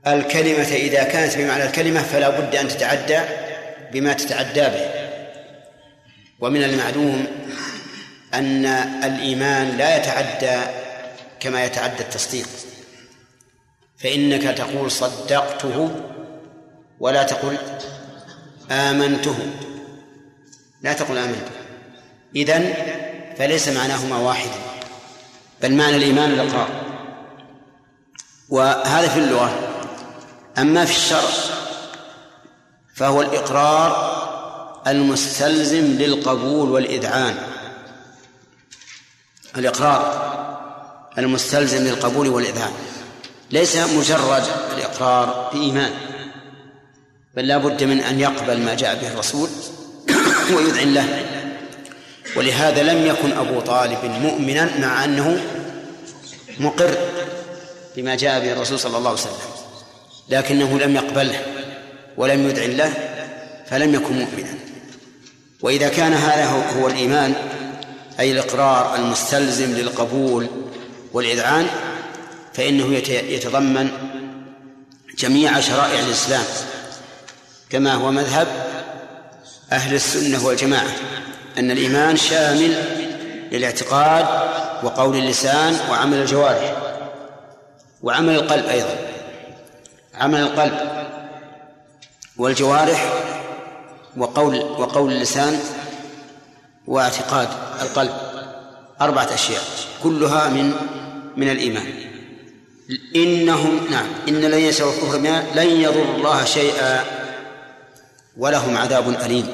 [0.06, 3.20] الكلمة إذا كانت بمعنى الكلمة فلا بد أن تتعدى
[3.92, 4.90] بما تتعدى به.
[6.40, 7.26] ومن المعلوم
[8.34, 8.66] أن
[9.04, 10.60] الإيمان لا يتعدى
[11.40, 12.48] كما يتعدى التصديق.
[13.98, 15.90] فإنك تقول صدقته
[17.00, 17.58] ولا تقل
[18.70, 19.36] آمنته.
[20.82, 21.50] لا تقل آمنته
[22.36, 22.74] إذن
[23.38, 24.58] فليس معناهما واحدا
[25.62, 26.68] بل معنى الإيمان الإقرار
[28.48, 29.65] وهذا في اللغة.
[30.58, 31.30] أما في الشرع
[32.94, 34.16] فهو الإقرار
[34.86, 37.36] المستلزم للقبول والإذعان.
[39.56, 40.36] الإقرار
[41.18, 42.72] المستلزم للقبول والإذعان.
[43.50, 44.44] ليس مجرد
[44.76, 45.90] الإقرار بإيمان
[47.34, 49.48] بل لا بد من أن يقبل ما جاء به الرسول
[50.56, 51.24] ويذعن له.
[52.36, 55.40] ولهذا لم يكن أبو طالب مؤمنا مع أنه
[56.60, 56.96] مقر
[57.96, 59.55] بما جاء به الرسول صلى الله عليه وسلم.
[60.28, 61.42] لكنه لم يقبله
[62.16, 62.92] ولم يذعن له
[63.66, 64.54] فلم يكن مؤمنا.
[65.62, 66.44] وإذا كان هذا
[66.80, 67.34] هو الإيمان
[68.20, 70.46] أي الإقرار المستلزم للقبول
[71.12, 71.66] والإذعان
[72.54, 73.90] فإنه يتضمن
[75.18, 76.44] جميع شرائع الإسلام
[77.70, 78.48] كما هو مذهب
[79.72, 80.90] أهل السنة والجماعة
[81.58, 82.74] أن الإيمان شامل
[83.52, 84.26] للاعتقاد
[84.82, 86.76] وقول اللسان وعمل الجوارح
[88.02, 89.05] وعمل القلب أيضا.
[90.20, 90.80] عمل القلب
[92.36, 93.12] والجوارح
[94.16, 95.60] وقول وقول اللسان
[96.86, 97.48] واعتقاد
[97.82, 98.12] القلب
[99.00, 99.62] أربعة أشياء
[100.02, 100.72] كلها من
[101.36, 101.86] من الإيمان.
[103.16, 105.18] إنهم نعم إن لن يسعوا الكفر
[105.54, 107.04] لن يضر الله شيئا
[108.36, 109.46] ولهم عذاب أليم.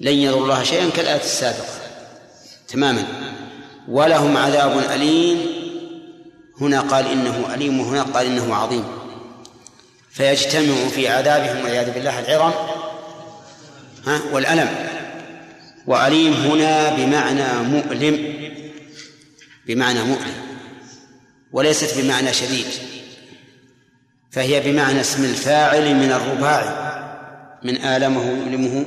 [0.00, 1.78] لن يضر الله شيئا كالآية السابقة
[2.68, 3.04] تماما.
[3.88, 5.46] ولهم عذاب أليم.
[6.60, 8.84] هنا قال إنه أليم وهنا قال إنه عظيم.
[10.18, 12.52] فيجتمع في عذابهم والعياذ بالله العظم
[14.06, 14.68] ها والألم.
[15.86, 18.34] وأليم هنا بمعنى مؤلم
[19.66, 20.34] بمعنى مؤلم
[21.52, 22.66] وليست بمعنى شديد
[24.30, 26.68] فهي بمعنى اسم الفاعل من الرباعي
[27.62, 28.86] من آلمه يؤلمه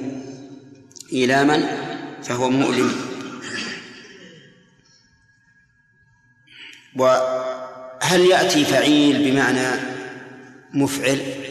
[1.14, 1.78] إيلاما
[2.24, 2.92] فهو مؤلم.
[6.96, 9.91] وهل يأتي فعيل بمعنى
[10.74, 11.42] مفعل.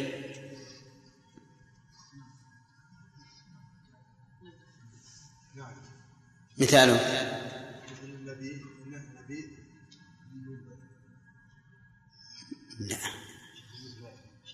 [6.59, 6.97] مثاله.
[12.81, 12.97] لا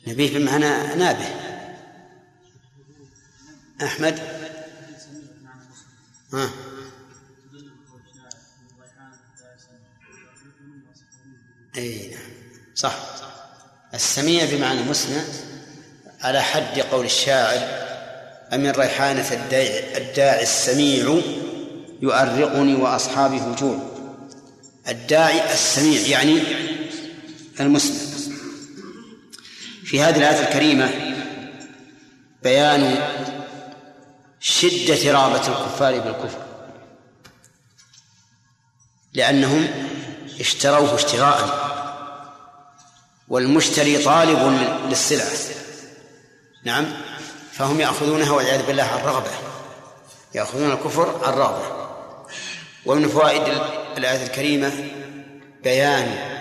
[0.07, 1.27] نبيه بمعنى نابه.
[3.83, 4.19] أحمد.
[6.33, 6.51] ها.
[11.77, 12.21] أي نعم.
[12.75, 13.36] صح.
[13.95, 15.23] السميع بمعنى مسمع
[16.21, 17.87] على حد قول الشاعر
[18.53, 19.33] أمن ريحانة
[19.97, 21.21] الداعي, السميع
[22.03, 23.79] يؤرقني وأصحابي هجوع
[24.89, 26.43] الداعي السميع يعني
[27.61, 28.07] المسلم
[29.85, 30.91] في هذه الآية الكريمة
[32.43, 32.99] بيان
[34.41, 36.47] شدة رغبة الكفار بالكفر
[39.15, 39.69] لأنهم
[40.41, 41.66] اشتروه اشتراء
[43.29, 44.39] والمشتري طالب
[44.89, 45.57] للسلعة
[46.65, 46.87] نعم.
[47.53, 49.31] فهم يأخذونها والعياذ بالله عن رغبة
[50.35, 51.87] يأخذون الكفر عن رغبة
[52.87, 53.43] ومن فوائد
[53.97, 54.73] الآية الكريمة
[55.63, 56.37] بيان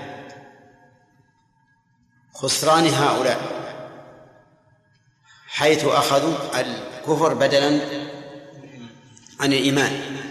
[2.34, 3.40] خسران هؤلاء.
[5.48, 7.82] حيث أخذوا الكفر بدلا
[9.40, 10.22] عن الإيمان.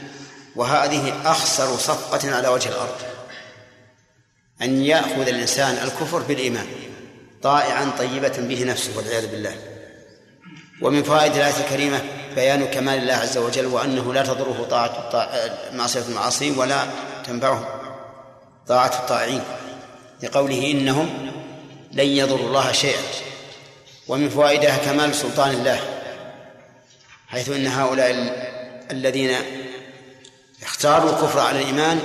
[0.57, 3.14] وهذه أخسر صفقة على وجه الأرض.
[4.65, 6.67] أن يأخذ الإنسان الكفر بالإيمان
[7.43, 9.57] طائعا طيبة به نفسه والعياذ بالله.
[10.83, 12.01] ومن فوائد الآية الكريمة
[12.35, 15.11] بيان كمال الله عز وجل وأنه لا تضره طاعة
[15.73, 16.87] معصية المعاصي ولا
[17.27, 17.81] تنفعه
[18.69, 19.43] طاعة الطائعين
[20.23, 21.33] لقوله إنهم
[21.93, 23.03] لن يضروا الله شيئا.
[24.09, 25.81] ومن فوائدها كمال سلطان الله
[27.29, 28.11] حيث إن هؤلاء
[28.91, 29.37] الذين
[30.63, 32.01] اختاروا الكفر على الإيمان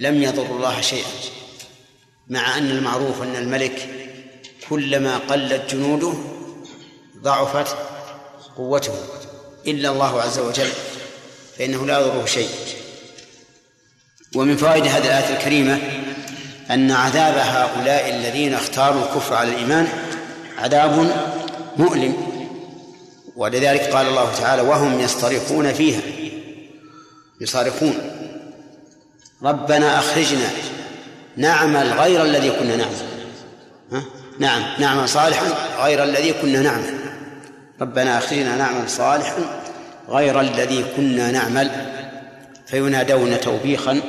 [0.00, 1.10] لم يضروا الله شيئا
[2.28, 3.88] مع أن المعروف أن الملك
[4.68, 6.14] كلما قلت جنوده
[7.22, 7.76] ضعفت
[8.56, 8.94] قوته
[9.66, 10.68] إلا الله عز وجل
[11.58, 12.48] فإنه لا يضره شيء.
[14.36, 15.78] ومن فوائد هذه الآية الكريمة
[16.70, 19.88] أن عذاب هؤلاء الذين اختاروا الكفر على الإيمان
[20.58, 21.12] عذاب
[21.76, 22.16] مؤلم.
[23.36, 26.00] ولذلك قال الله تعالى وهم يصطرخون فيها
[27.40, 28.19] يصارخون
[29.44, 30.50] ربنا أخرجنا.
[31.36, 32.96] نعمل غير الذي كنا نعمل.
[33.92, 34.02] ها؟
[34.38, 34.62] نعم.
[34.78, 35.46] نعمل صالحا
[35.82, 36.94] غير الذي كنا نعمل.
[37.80, 39.36] ربنا أخرجنا نعمل صالحا
[40.08, 41.70] غير الذي كنا نعمل.
[42.66, 44.00] فينادون توبيخا.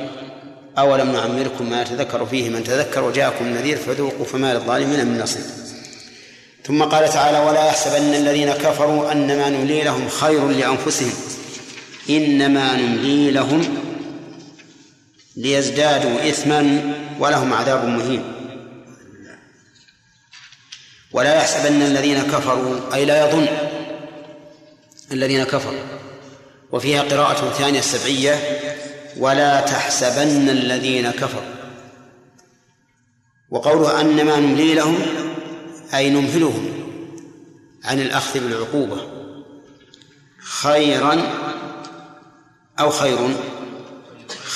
[0.78, 5.42] أولم نعمركم ما يتذكر فيه من تذكر وجاءكم نذير فذوقوا فما للظالمين من نصير
[6.66, 11.14] ثم قال تعالى ولا يحسبن الذين كفروا أنما نملي لهم خير لأنفسهم.
[12.10, 13.78] إنما نملي لهم
[15.42, 18.24] ليزدادوا إثما ولهم عذاب مهين.
[21.12, 23.48] ولا يحسبن الذين كفروا أي لا يظن
[25.12, 25.80] الذين كفروا.
[26.72, 28.60] وفيها قراءة ثانية السبعية
[29.18, 31.52] ولا تحسبن الذين كفروا.
[33.50, 34.98] وقوله أنما نملي لهم
[35.94, 36.68] أي نمهلهم
[37.84, 38.98] عن الأخذ بالعقوبة
[40.40, 41.34] خيرا
[42.80, 43.18] أو خير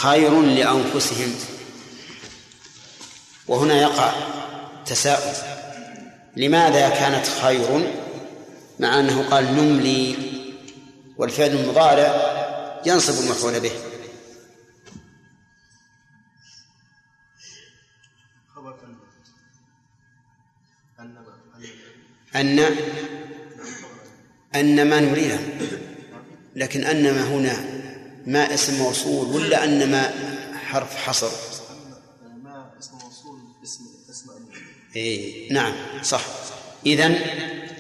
[0.02, 1.36] خير لأنفسهم.
[3.48, 4.14] وهنا يقع
[4.86, 5.36] تساؤل.
[6.36, 7.94] لماذا كانت خير؟
[8.80, 10.16] مع أنه قال نملي
[11.18, 12.36] والفعل المضارع
[12.86, 13.72] ينصب المفعول به.
[22.36, 22.60] أن
[24.56, 25.40] أن ما نريده.
[26.56, 27.85] لكن أنما هنا
[28.26, 30.14] ما اسم موصول ولا أن ما
[30.66, 31.30] حرف حصر؟
[32.44, 34.30] ما اسم موصول اسم اسم
[34.96, 35.74] إيه نعم
[36.04, 36.26] صح.
[36.86, 37.20] إذن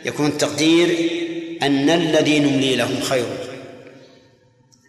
[0.05, 0.89] يكون التقدير
[1.61, 3.25] أن الذي نملي لهم خير.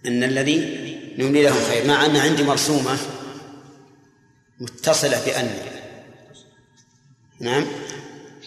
[0.06, 0.56] أن الذي
[1.18, 2.98] نملي لهم خير مع أن عندي مرسومة
[4.60, 5.54] متصلة بأن.
[7.40, 7.66] نعم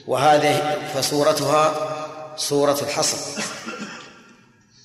[0.07, 3.41] وهذه فصورتها صورة الحصر.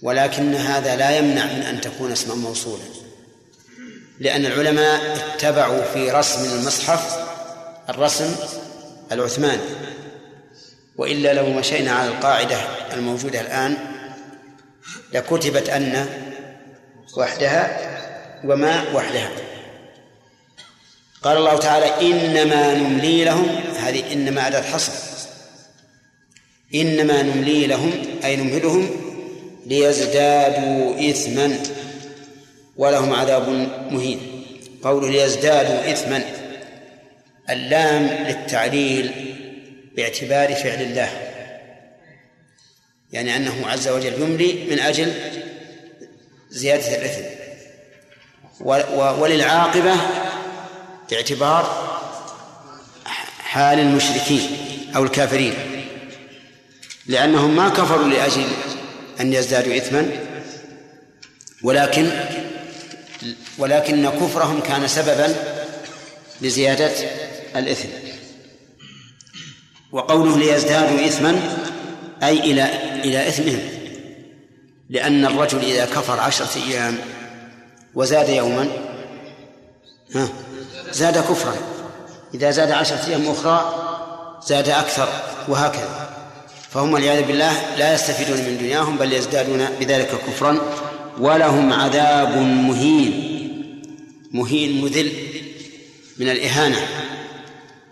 [0.04, 2.82] ولكن هذا لا يمنع من أن تكون اسما موصولا.
[4.20, 7.18] لأن العلماء اتبعوا في رسم المصحف
[7.88, 8.36] الرسم
[9.12, 9.62] العثماني
[10.96, 12.56] وإلا لو مشينا على القاعدة
[12.92, 13.76] الموجودة الآن
[15.12, 16.06] لكتبت أن
[17.16, 17.78] وحدها
[18.44, 19.30] وما وحدها.
[21.22, 23.46] قال الله تعالى إنما نملي لهم
[23.76, 24.92] هذه إنما أداة حصر.
[26.74, 27.92] إنما نملي لهم
[28.24, 29.03] أي نمهلهم
[29.66, 31.58] ليزدادوا إثما
[32.76, 33.48] ولهم عذاب
[33.90, 34.44] مهين.
[34.82, 36.24] قوله ليزدادوا إثما
[37.50, 39.10] اللام للتعليل
[39.96, 41.10] باعتبار فعل الله.
[43.12, 45.12] يعني أنه عز وجل يملي من أجل
[46.50, 47.24] زيادة الإثم.
[49.20, 49.94] وللعاقبة
[51.10, 51.94] باعتبار
[53.38, 54.48] حال المشركين
[54.96, 55.54] أو الكافرين.
[57.06, 58.46] لأنهم ما كفروا لأجل
[59.20, 60.10] أن يزدادوا إثما.
[61.62, 62.10] ولكن
[63.58, 65.34] ولكن كفرهم كان سببا
[66.40, 66.92] لزيادة
[67.56, 67.88] الإثم.
[69.92, 71.40] وقوله ليزدادوا إثما
[72.22, 72.64] أي إلى
[73.04, 73.60] إلى إثمهم.
[74.90, 76.98] لأن الرجل إذا كفر عشرة أيام
[77.94, 78.68] وزاد يوما
[80.14, 80.28] ها
[80.92, 81.54] زاد كفرا.
[82.34, 83.84] إذا زاد عشرة أيام أخرى
[84.46, 85.08] زاد أكثر
[85.48, 86.13] وهكذا.
[86.74, 90.60] فهم والعياذ بالله لا يستفيدون من دنياهم بل يزدادون بذلك كفرا
[91.18, 93.12] ولهم عذاب مهين
[94.32, 95.12] مهين مذل
[96.18, 96.76] من الإهانة.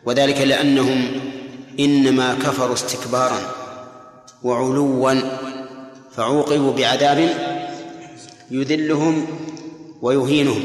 [0.05, 1.21] وذلك لأنهم
[1.81, 3.55] إنما كفروا استكبارا
[4.43, 5.15] وعلوا
[6.17, 7.29] فعوقبوا بعذاب
[8.51, 9.27] يذلهم
[10.03, 10.63] ويهينهم.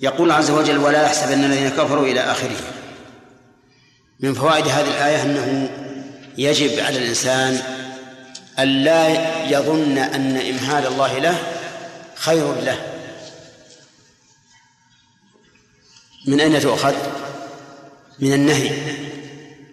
[0.00, 2.79] يقول عز وجل ولا يحسبن الذين كفروا إلى آخره.
[4.22, 5.70] من فوائد هذه الآية أنه
[6.38, 7.62] يجب على الإنسان
[8.58, 9.08] أن لا
[9.46, 11.38] يظن أن إمهال الله له
[12.14, 12.80] خير له.
[16.26, 16.94] من أين تؤخذ؟
[18.18, 18.70] من النهي.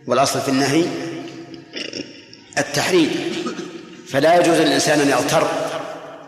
[0.07, 0.85] والأصل في النهي
[2.57, 3.11] التحريم.
[4.07, 5.47] فلا يجوز للإنسان أن يغتر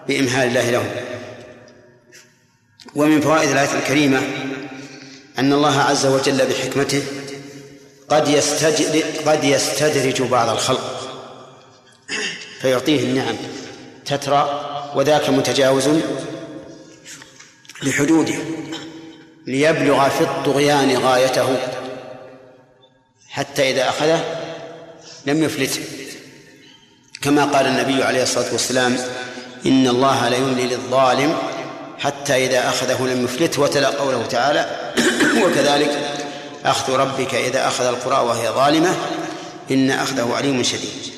[0.07, 1.05] بإمهال الله له.
[2.95, 4.21] ومن فوائد الآية الكريمة
[5.39, 7.03] أن الله عز وجل بحكمته
[8.09, 8.43] قد
[9.25, 11.09] قد يستدرج بعض الخلق
[12.61, 13.35] فيعطيه النعم
[14.05, 14.65] تترى
[14.95, 15.89] وذاك متجاوز
[17.83, 18.35] لحدوده
[19.47, 21.57] ليبلغ في الطغيان غايته
[23.29, 24.25] حتى إذا أخذه
[25.25, 25.81] لم يفلته.
[27.21, 28.97] كما قال النبي عليه الصلاة والسلام
[29.65, 31.37] إن الله لا يملي للظالم
[31.99, 34.93] حتى إذا أخذه لم يفلته وتلا قوله تعالى
[35.45, 36.08] وكذلك
[36.65, 38.95] أخذ ربك إذا أخذ القرى وهي ظالمة
[39.71, 41.13] إن أخذه عليم شديد.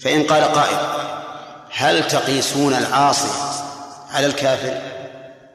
[0.00, 0.78] فإن قال قائل
[1.70, 3.28] هل تقيسون العاصي
[4.10, 4.80] على الكافر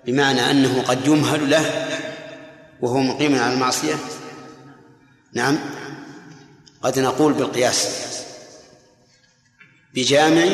[0.06, 1.88] بمعنى أنه قد يمهل له
[2.82, 3.96] وهو مقيم على المعصية؟
[5.34, 5.60] نعم.
[6.84, 7.88] قد نقول بالقياس.
[9.94, 10.46] بجامع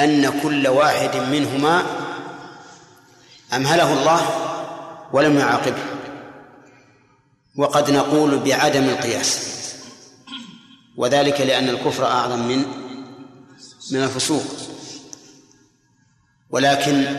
[0.00, 1.82] أن كل واحد منهما
[3.54, 4.20] أمهله الله
[5.12, 5.97] ولم يعاقبه.
[7.58, 9.38] وقد نقول بعدم القياس.
[10.96, 12.58] وذلك لأن الكفر أعظم من
[13.92, 14.44] من الفسوق.
[16.50, 17.16] ولكن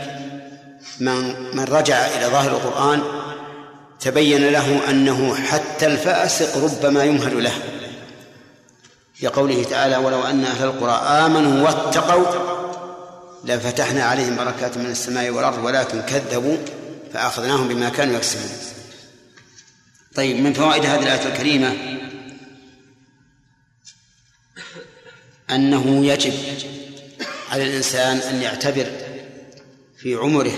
[1.00, 1.16] من
[1.56, 3.02] من رجع إلى ظاهر القرآن
[4.00, 7.52] تبين له أنه حتى الفاسق ربما يمهل له.
[9.22, 12.26] لقوله تعالى ولو أن أهل القرى آمنوا واتقوا
[13.44, 16.56] لفتحنا عليهم بركات من السماء والأرض ولكن كذبوا
[17.12, 18.50] فأخذناهم بما كانوا يكسبون.
[20.14, 21.76] طيب من فوائد هذه الآية الكريمة؟
[25.50, 26.34] أنه يجب
[27.50, 28.86] على الإنسان أن يعتبر
[29.96, 30.52] في عمره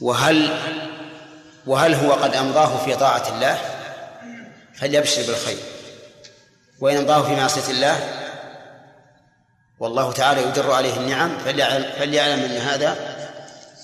[0.00, 0.60] وهل
[1.66, 3.58] وهل هو قد أمضاه في طاعة الله؟
[4.74, 5.58] فليبشر بالخير.
[6.80, 8.22] وإن أمضاه في معصية الله
[9.80, 12.96] والله تعالى يدر عليه النعم فليعلم, أن هذا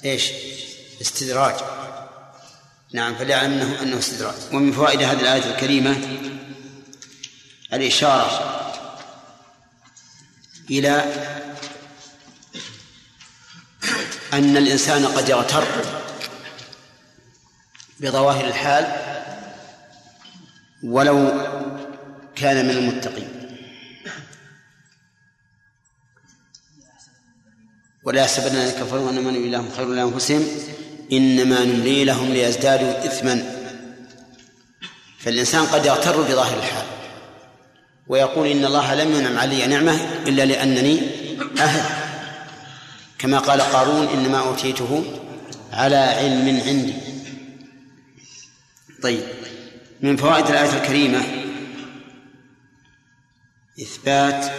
[0.05, 0.33] إيش؟
[1.01, 1.55] استدراج.
[2.95, 4.35] نعم فليعلم أنه أنه استدراج.
[4.53, 5.97] ومن فوائد هذه الآية الكريمة
[7.73, 8.59] الإشارة
[10.71, 11.05] إلى
[14.33, 15.65] أن الإنسان قد يغتر
[18.01, 18.87] بظواهر الحال
[20.83, 21.33] ولو
[22.37, 23.29] كان من المتقين.
[28.05, 30.47] ولا يحسبن الذين كفروا أنما نملي لهم خير لأنفسهم.
[31.13, 33.59] إنما نملي لهم ليزدادوا إثما.
[35.19, 36.87] فالإنسان قد يغتر بظاهر الحال
[38.09, 39.93] ويقول إن الله لم ينعم علي نعمة
[40.27, 41.01] إلا لأنني
[41.59, 41.83] أهل.
[43.19, 45.05] كما قال قارون إنما أوتيته
[45.73, 46.95] على علم عندي.
[49.03, 49.23] طيب
[50.01, 51.23] من فوائد الآية الكريمة
[53.83, 54.53] إثبات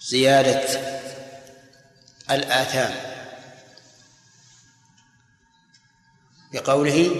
[0.00, 0.62] زيادة
[2.30, 3.11] الآثام.
[6.52, 7.10] بقوله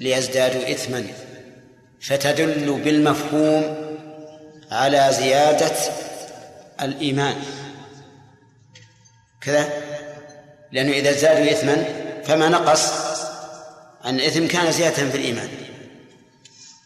[0.00, 1.06] ليزدادوا إثما
[2.00, 3.76] فتدل بالمفهوم
[4.70, 5.76] على زيادة
[6.82, 7.36] الإيمان.
[9.40, 9.68] كذا؟
[10.72, 11.84] لأنه إذا زادوا إثما
[12.24, 12.92] فما نقص؟
[14.04, 15.48] عن الإثم كان زيادة في الإيمان.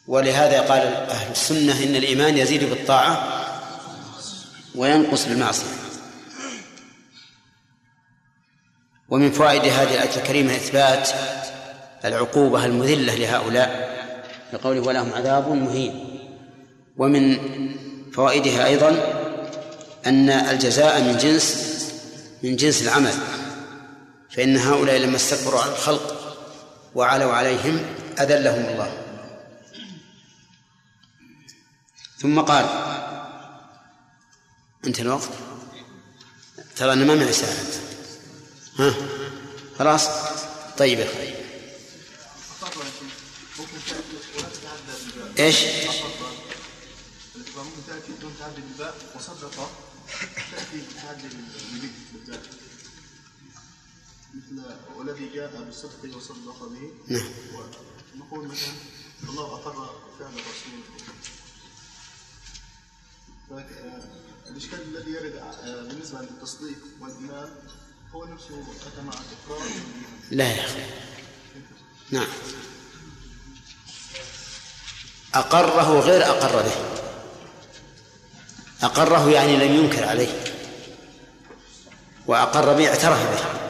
[0.06, 3.44] ولهذا قال أهل السنة إن الإيمان يزيد بالطاعة
[4.74, 5.66] وينقص بالمعصية.
[9.08, 11.08] ومن فوائد هذه الآية الكريمة إثبات
[12.04, 13.94] العقوبة المذلة لهؤلاء.
[14.52, 16.20] لقوله ولهم عذاب مهين.
[16.96, 17.38] ومن
[18.12, 18.88] فوائدها أيضا
[20.06, 21.74] أن الجزاء من جنس
[22.42, 23.14] من جنس العمل.
[24.30, 26.36] فإن هؤلاء لما استكبروا على الخلق
[26.94, 27.80] وعلوا عليهم
[28.20, 28.92] أذلهم الله.
[32.18, 32.66] ثم قال
[34.86, 35.28] انت الوقت.
[36.76, 37.54] ترى أنا ما معي ساعة.
[38.78, 38.94] ها؟
[39.78, 40.08] خلاص؟
[40.78, 41.33] طيب يا أخوي
[45.38, 45.56] إيش؟
[47.86, 49.70] تاتي بدون تعدي بالباء وصدق
[50.50, 51.28] تاتي بتعدي
[52.12, 52.42] بالباء
[54.34, 54.62] مثل
[54.96, 57.28] والذي جاء بالصدق وصدق به نعم
[58.14, 58.72] ونقول مثلا
[59.28, 60.80] الله اقر فعل الرسول
[64.50, 65.42] الاشكال الذي يرد
[65.88, 67.48] بالنسبة للتصديق والايمان
[68.14, 69.68] هو نفسه اتى مع الاقرار
[70.30, 70.82] لا يا أخي
[72.10, 72.26] نعم
[75.34, 76.74] أقره غير أقر به.
[78.82, 80.44] أقره يعني لم ينكر عليه.
[82.26, 82.88] وأقر به.
[82.88, 83.64] اعترف به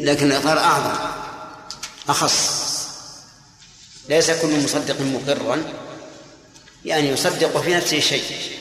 [0.00, 0.98] لكن الإقرار أعظم.
[2.08, 2.66] أخص.
[4.08, 5.62] ليس كل مصدق مقرا.
[6.84, 8.58] يعني يصدق في نفسه شيء.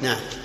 [0.00, 0.41] نعم.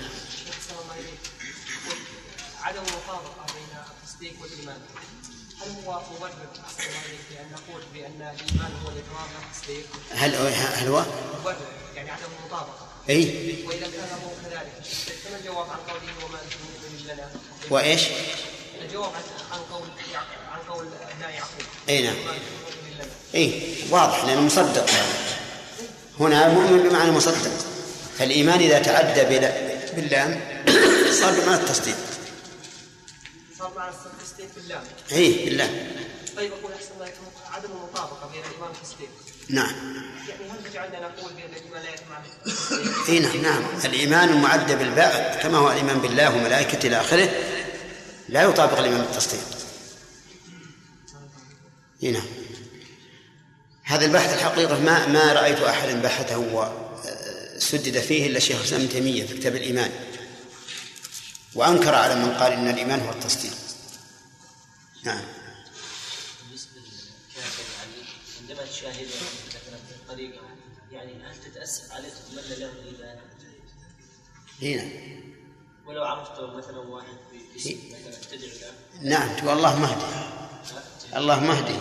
[10.10, 11.04] هل هل هو؟
[11.96, 13.24] يعني عدم المطابقة اي
[13.66, 14.72] وإذا كان هو كذلك
[15.24, 17.30] فما الجواب عن قوله وما أنتم مؤمنين لنا؟
[17.70, 18.02] وإيش؟
[18.82, 19.12] الجواب
[19.52, 19.88] عن قول
[20.52, 22.16] عن قول ابناء يعقوب اي نعم.
[23.34, 24.90] اي واضح لأنه مصدق.
[26.20, 27.50] هنا مؤمن بمعنى مصدق.
[28.18, 29.22] فالإيمان إذا تعدى
[29.94, 30.40] باللام
[31.20, 31.96] صار بمعنى التصديق.
[33.58, 34.82] صار مع التصديق بالله
[35.12, 35.86] اي بالله
[36.36, 37.27] طيب أقول أحسن الله يكون
[37.58, 39.08] عدم المطابقة بين الايمان والتصديق
[39.48, 39.74] نعم.
[40.28, 43.62] يعني هل تجعلنا نقول بأن الايمان لا يتم مع التصديق؟ إي نعم نعم.
[43.84, 47.30] الإيمان المعدى بالباء كما هو الإيمان بالله وملائكته إلى آخره.
[48.28, 49.40] لا يطابق الإيمان بالتصديق.
[52.02, 52.26] إي نعم.
[53.82, 56.38] هذا البحث الحقيقة ما ما رأيت أحدا بحثه
[57.56, 59.90] وسدد فيه إلا شيخ الإسلام ابن تيمية في كتاب الإيمان.
[61.54, 63.52] وأنكر على من قال إن الإيمان هو التصديق.
[65.04, 65.37] نعم.
[68.58, 69.08] عندما تشاهده
[69.46, 70.40] مثلا في الطريقة
[70.92, 73.18] يعني هل تتأسف عليه تتمنى له الإيمان؟
[74.62, 74.90] اي نعم
[75.86, 77.16] ولو عرفته مثلا واحد
[77.54, 79.10] باسم مثلا تدعو له.
[79.10, 80.04] نعم تقول الله مهدي.
[81.16, 81.78] الله مهدي.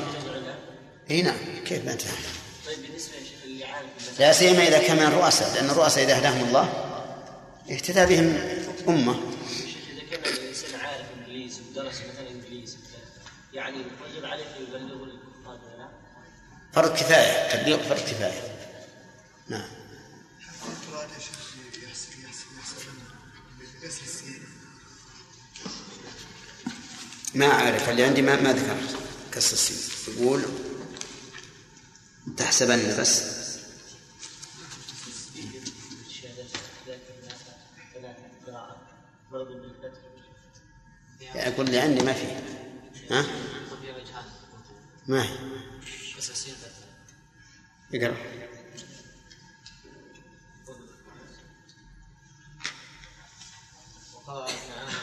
[1.11, 1.37] اي نعم.
[1.65, 2.33] كيف ما تفهم؟
[2.65, 6.19] طيب بالنسبة يا شيخ اللي عارف لا سيما إذا كان من الرؤساء لأن الرؤساء إذا
[6.19, 6.65] هداهم الله
[7.71, 8.37] اهتدى بهم
[8.87, 9.13] أمة.
[9.13, 12.77] إذا كان الإنسان عارف إنجليزي ودرس مثلا إنجليزي
[13.53, 14.43] يعني الرجل عليه
[14.73, 15.16] لا؟
[16.73, 18.57] فرض كفاية تبليغ فرض كفاية.
[19.49, 19.67] نعم.
[27.35, 28.97] ما أعرف اللي عندي ما ما ذكرت.
[29.31, 30.43] كسر السين يقول
[32.37, 33.21] تحسبن بس.
[36.07, 36.45] الشهادات
[36.87, 37.53] ذاك ثلاثة
[37.93, 38.81] ثلاثة قراءه
[39.31, 39.97] برضه بالفتح
[41.35, 42.25] يقول لي عندي ما في.
[43.11, 43.25] ها
[45.07, 45.37] ما هي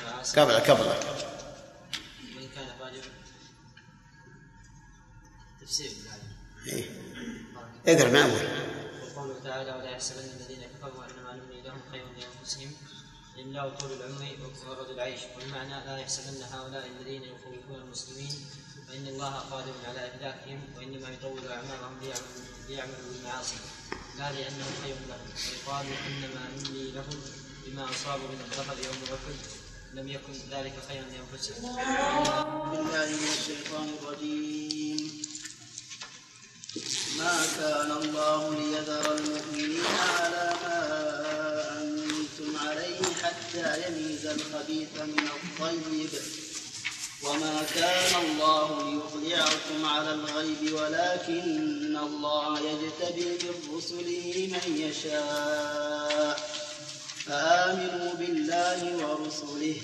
[0.03, 0.87] العاصي قبل قبل
[2.37, 3.11] وان كان فاجرا
[5.61, 5.91] تفسير
[6.67, 6.85] إيه.
[7.87, 8.33] اقرأ من أول.
[9.03, 12.73] وقوله تعالى ولا يحسبن الذين كفروا انما نملي لهم خير لأنفسهم
[13.39, 14.25] إلا طول العمر
[14.67, 15.21] وغرض العيش.
[15.37, 18.35] والمعنى لا يحسبن هؤلاء الذين يخوفون المسلمين
[18.89, 21.95] فإن الله قادر على إهلاكهم وإنما يطول أعمارهم
[22.69, 23.57] ليعملوا بالمعاصي.
[24.19, 25.29] لا لأنه خير لهم.
[25.35, 27.21] ويقال إنما نملي لهم
[27.67, 29.39] بما أصابوا من الظفر يوم أحد.
[29.95, 31.77] لم يكن ذلك خيرا لأنفسهم.
[32.71, 35.23] بالله من الشيطان الرجيم.
[37.19, 41.14] ما كان الله ليذر المؤمنين على ما
[43.35, 46.11] حتى يميز الخبيث من الطيب.
[47.25, 56.41] وما كان الله ليطلعكم على الغيب ولكن الله يجتبي من رسله من يشاء.
[57.27, 59.77] فآمنوا بالله ورسله.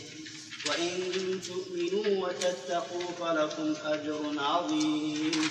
[0.66, 5.50] وإن تؤمنوا وتتقوا فلكم أجر عظيم.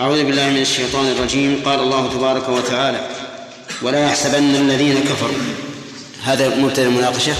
[0.00, 1.62] أعوذ بالله من الشيطان الرجيم.
[1.64, 3.10] قال الله تبارك وتعالى
[3.82, 5.38] ولا يحسبن الذين كفروا.
[6.24, 7.34] هذا مبتدأ المناقشة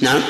[0.00, 0.22] نعم.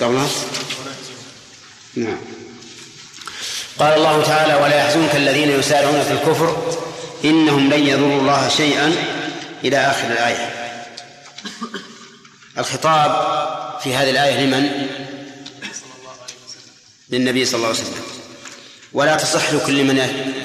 [0.00, 0.28] قبلها
[1.96, 2.18] نعم.
[3.78, 6.76] قال الله تعالى ولا يحزنك الذين يسارعون في الكفر
[7.24, 8.94] إنهم لن يضروا الله شيئا.
[9.64, 10.62] إلى آخر الآية.
[12.58, 13.10] الخطاب
[13.80, 14.88] في هذه الآية لمن؟
[17.08, 18.02] للنبي صلى الله عليه وسلم.
[18.92, 19.96] ولا تصح لكل من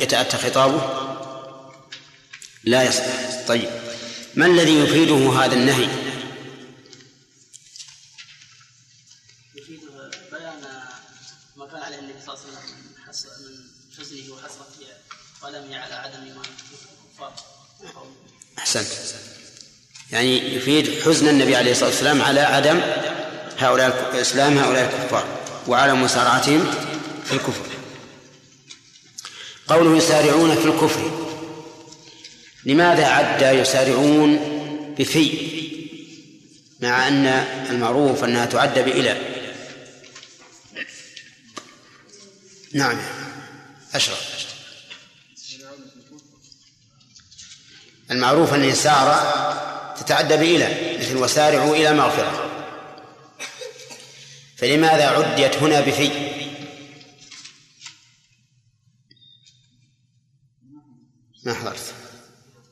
[0.02, 1.08] يتأتى خطابه؟
[2.64, 3.04] لا يصح.
[3.48, 3.70] طيب.
[4.36, 5.88] ما الذي يفيده هذا النهي؟
[9.56, 9.80] يفيد
[10.32, 10.62] بيان
[11.56, 13.06] ما كان عليه النبي صلى الله عليه وسلم من
[13.98, 14.88] حزنه وحسرته
[15.44, 16.46] ولم على عدم ايمان
[17.12, 17.34] الكفار.
[18.58, 18.88] أحسنت.
[20.12, 22.82] يعني يفيد حزن النبي عليه الصلاة والسلام على عدم
[23.58, 25.28] هؤلاء إسلام هؤلاء الكفار
[25.68, 26.72] وعلى مسارعتهم
[27.26, 27.66] في الكفر.
[29.68, 31.28] قوله يسارعون في الكفر.
[32.66, 34.40] لماذا عد يسارعون
[35.00, 35.58] بفي؟
[36.80, 37.28] مع أن
[37.70, 39.18] المعروف أنها تعد بإلى.
[42.74, 42.98] نعم.
[43.94, 44.38] أشرف.
[48.12, 52.44] المعروف أن سار تتعدى بإلى مثل وسارعوا إلى مغفرة.
[54.58, 56.12] فلماذا عديت هنا بفي؟
[61.44, 61.94] ما حضرت.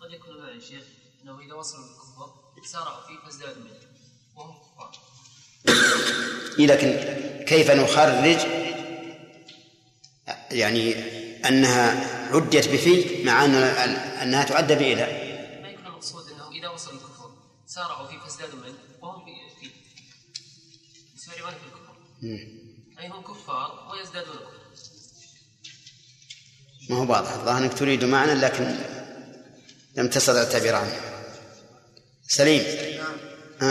[0.01, 0.83] قد يكون معي شيخ
[1.23, 2.05] إنه إذا وصلوا الكفر
[2.71, 3.73] سارعوا فيه فازدادوا منه
[4.35, 4.91] وهم كفار.
[6.59, 6.89] لكن
[7.45, 8.37] كيف نخرج؟
[10.51, 10.95] يعني
[11.47, 15.24] أنها عدت بفي مع أن أنها تعد بإلى
[17.75, 19.71] سارعوا فيه فازدادوا منه وهم في- فيه
[21.15, 21.95] يسارعون في الكفر
[22.99, 24.55] أي هم كفار ويزدادون كفر.
[26.89, 27.31] ما هو واضح.
[27.31, 28.75] الظاهر أنك تريد معنى لكن
[29.95, 30.99] لم تستطع التعبير عنه.
[32.27, 32.63] سليم.
[32.97, 33.17] نعم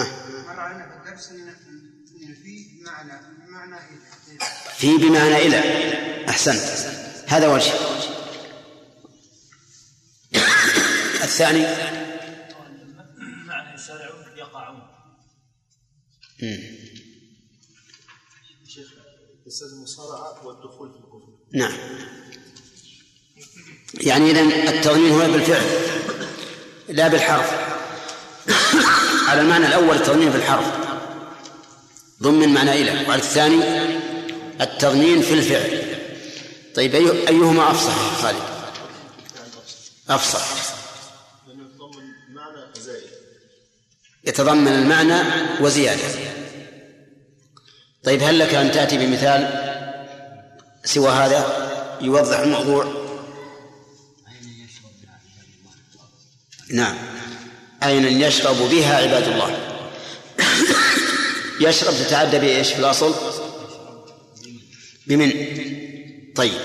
[0.01, 0.07] آه.
[0.47, 3.13] مر علينا في الدرس إن إن في معنى
[3.49, 4.39] معنى إيه؟
[4.79, 6.29] في بمعنى إلى.
[6.29, 6.63] أحسنت.
[7.27, 7.73] هذا وجه.
[11.23, 11.65] الثاني.
[18.69, 18.87] شيخ
[19.73, 21.29] المصارعة والدخول في الكفر.
[21.53, 21.73] نعم.
[24.01, 25.65] يعني إذن التضمين هنا بالفعل
[26.89, 27.51] لا بالحرف.
[29.29, 30.67] على المعنى الأول التضمين بالحرف
[32.23, 33.09] ضمن معنى إلى.
[33.09, 33.65] وعلى الثاني
[34.61, 35.95] التضمين في الفعل.
[36.75, 38.43] طيب أي- أيهما أفصح خالد؟
[40.09, 40.75] أفصح.
[44.25, 45.23] يتضمن المعنى
[45.61, 46.34] وزيادة.
[48.05, 49.65] طيب هل لك أن تأتي بمثال
[50.85, 51.71] سوى هذا
[52.01, 53.05] يوضح الموضوع؟
[56.71, 56.97] نعم.
[57.83, 59.59] عينا يشرب بها عباد الله؟
[61.61, 63.15] يشرب تتعدى بإيش؟ في الأصل؟
[65.07, 65.33] بمن؟
[66.37, 66.61] طيب.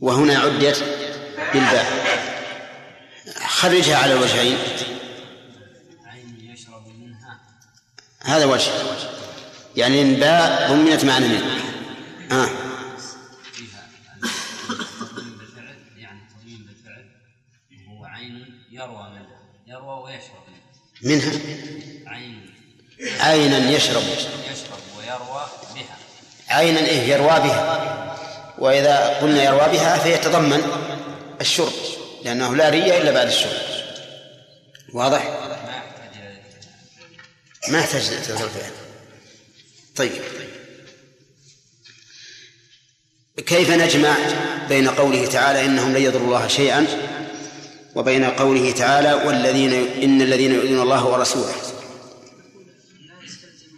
[0.00, 0.84] وهنا عدت
[1.52, 2.06] بالباء.
[3.46, 4.14] خرجها على
[6.98, 7.40] منها
[8.20, 8.70] هذا وجه.
[9.76, 11.42] يعني الباء ضمنت معنى من
[12.32, 12.48] آه.
[18.16, 19.38] يعني يروى منها.
[19.66, 20.46] يروى ويشرب
[21.02, 21.32] منها
[22.06, 22.54] عين
[23.20, 24.02] عينا يشرب.
[24.52, 25.96] يشرب ويروى بها
[26.48, 28.16] عينا إيه؟ يروى بها.
[28.58, 30.62] وإذا قلنا يروى بها فيتضمن
[31.40, 31.72] الشرب
[32.24, 33.60] لأنه لا ري إلا بعد الشرب.
[34.92, 38.85] واضح؟ ما يحتاج إلى ما يحتاج تصل الفعل
[39.96, 40.12] طيب
[43.36, 44.16] كيف نجمع
[44.68, 46.86] بين قوله تعالى إنهم لن يضروا الله شيئا
[47.94, 51.52] وبين قوله تعالى والذين إن الذين يؤذون الله ورسوله آه.
[53.24, 53.76] يستلزم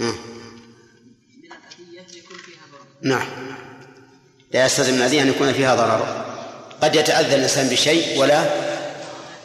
[0.00, 0.14] آه.
[2.68, 3.26] ضرر نعم
[4.52, 6.24] لا يستلزم من الأذية أن يكون فيها ضرر
[6.82, 8.71] قد يتأذى الإنسان بشيء ولا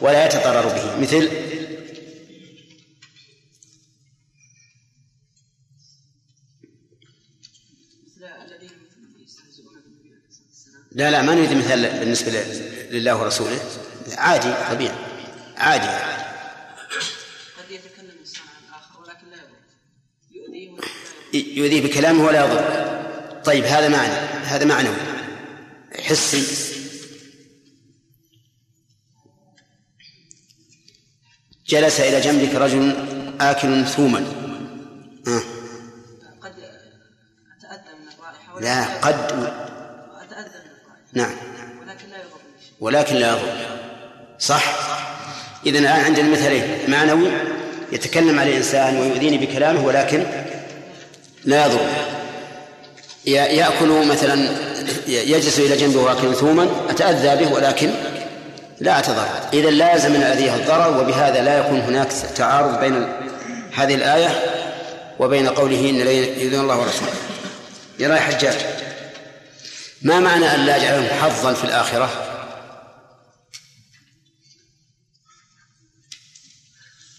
[0.00, 1.00] ولا يتضرر به.
[1.00, 1.28] مثل
[10.92, 12.30] لا لا ما نريد مثال بالنسبة
[12.90, 13.60] لله ورسوله.
[14.16, 14.94] عادي طبيعي
[15.56, 15.86] عادي.
[17.58, 19.36] قد يتكلم الإنسان عن الآخر ولكن لا
[20.30, 20.70] يؤذيه
[21.34, 24.12] يؤذيه بكلامه ولا يضر طيب هذا معنى
[24.44, 24.96] هذا معنوي
[25.98, 26.77] حسي.
[31.68, 32.94] جلس إلى جنبك رجل
[33.40, 34.18] آكل ثوما.
[35.28, 35.42] آه.
[36.42, 36.52] قد
[37.58, 41.12] أتأذى من الرائحة لا قد أتأذى من الرائحة.
[41.12, 41.30] نعم.
[41.80, 43.52] ولكن لا يضرني شيء ولكن لا يضر.
[44.38, 44.64] صح.
[45.66, 47.28] إذن الآن عندنا مثلين معنوي
[47.92, 50.24] يتكلم على الإنسان ويؤذيني بكلامه ولكن
[51.44, 51.80] لا يضر.
[53.26, 54.48] يأكل مثلا
[55.06, 56.68] يجلس إلى جنبه واكل ثوما.
[56.90, 57.90] أتأذى به ولكن
[58.80, 59.48] لا أتضرر.
[59.52, 63.08] إذا لازم من الأذية الضرر وبهذا لا يكون هناك تعارض بين
[63.74, 64.28] هذه الآية
[65.18, 67.12] وبين قوله إن يؤذون الله ورسوله.
[67.98, 68.56] يرى حجاج
[70.02, 72.24] ما معنى أن لا يجعلهم حظا في الآخرة؟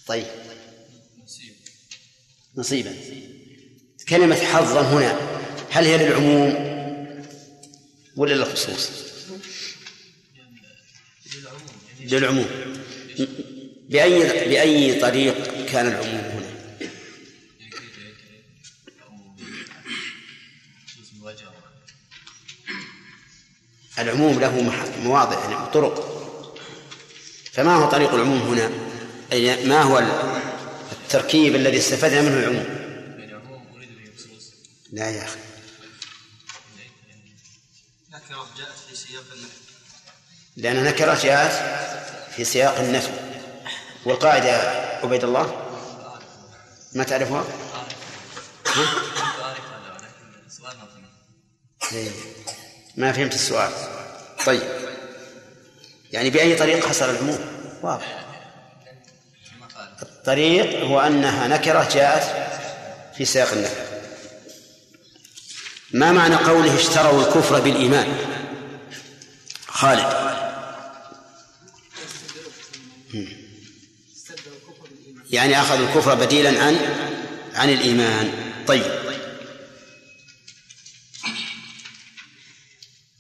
[0.08, 0.26] طيب.
[2.56, 2.96] نصيبا.
[4.10, 5.16] كلمة حظا هنا
[5.72, 6.70] هل هي للعموم
[8.16, 9.09] ولا للخصوص؟
[12.00, 12.46] للعموم
[13.90, 14.20] بأي
[14.50, 16.50] بأي طريق كان العموم هنا؟
[24.00, 24.74] العموم له
[25.04, 26.10] مواضع يعني طرق
[27.52, 28.72] فما هو طريق العموم هنا؟
[29.32, 30.04] أي ما هو
[30.92, 32.80] التركيب الذي استفدنا منه العموم؟
[34.92, 35.40] لا يا أخي
[38.60, 39.24] جاءت في سياق
[40.60, 41.80] لأن نكرة جاءت
[42.36, 43.12] في سياق النفي.
[44.06, 44.52] والقاعدة
[45.04, 45.66] عبيد الله؟
[46.94, 47.44] ما تعرفها؟
[52.98, 53.72] ما فهمت السؤال.
[54.46, 54.62] طيب.
[56.12, 57.40] يعني بأي طريق حصل العموم؟
[57.82, 58.26] واضح.
[60.02, 62.50] الطريق هو أنها نكرة جاءت
[63.18, 63.82] في سياق النفي.
[65.92, 68.18] ما معنى قوله اشتروا الكفر بالإيمان؟
[69.68, 70.29] خالد.
[75.30, 76.78] يعني أخذوا الكفر بديلا عن
[77.56, 78.32] عن الإيمان.
[78.68, 79.00] طيب.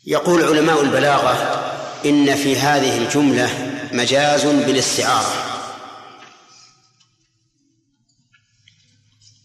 [0.05, 1.33] يقول علماء البلاغة
[2.05, 5.45] إن في هذه الجملة مجاز بالاستعارة.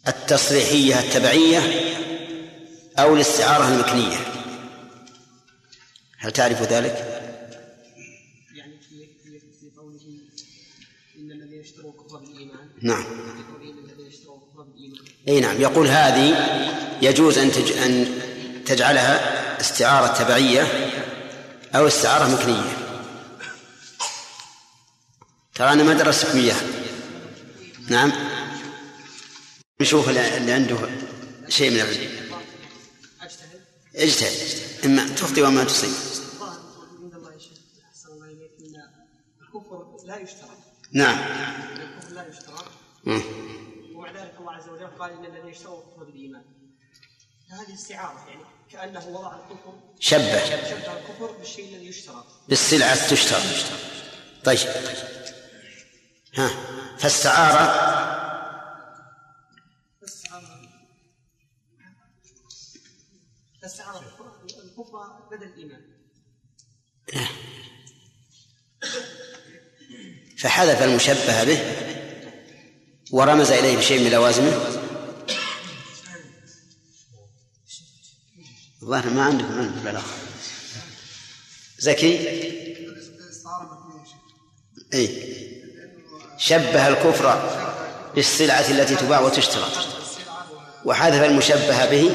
[0.09, 1.61] التصريحية التبعية
[2.99, 4.17] أو الاستعارة المكنية.
[6.19, 7.24] هل تعرف ذلك؟
[12.85, 13.05] نعم.
[15.29, 15.61] إي نعم.
[15.61, 16.37] يقول هذه
[17.03, 17.73] يجوز أن تج...
[17.73, 18.21] أن
[18.67, 20.91] تجعلها استعارة تبعية
[21.75, 22.77] أو استعارة مكنية.
[25.55, 26.63] ترى أنا ما درستكم إياها.
[27.89, 28.13] نعم.
[29.81, 30.77] نشوف اللي عنده
[31.49, 32.11] شيء من العلم.
[33.97, 34.59] اجتهد.
[34.85, 35.95] إما تخطئ وما تصيب.
[39.43, 40.59] الكفر لا يشترط.
[40.93, 42.85] نعم الكفر لا يشترط مم.
[43.07, 46.45] ومع ذلك الله عز وجل قال إن الذين اشتروا الكفر بالإيمان.
[47.51, 50.45] هذه استعارة يعني كأنه وضع الكفر شبه.
[50.45, 53.41] شبه الكفر بالشيء الذي يشترط بالسلعة تشترى.
[54.45, 54.59] طيب.
[56.35, 56.49] ها.
[56.99, 57.85] فاستعار.
[63.63, 65.95] فاستعاره الكفر الكفر بدل الإيمان.
[70.39, 72.04] فحذف المشبه به.
[73.15, 74.53] ورمز إليه بشيء من لوازمه؟
[78.83, 80.05] الظاهر ما عندكم علم بالبلاغة.
[81.79, 82.29] زكي؟
[84.95, 85.09] اي
[86.39, 87.51] شبه الكفر
[88.15, 89.69] بالسلعة التي تباع وتشترى.
[90.85, 92.11] وحذف المشبه به.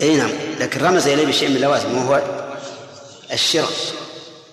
[0.00, 0.32] اي نعم.
[0.60, 2.22] لكن رمز إليه بشيء من اللوازم وهو
[3.32, 3.72] الشراء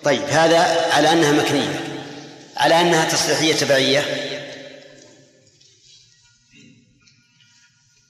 [0.04, 0.58] طيب هذا
[0.92, 1.89] على أنها مكنية.
[2.60, 4.00] على أنها تصريحيه تبعية.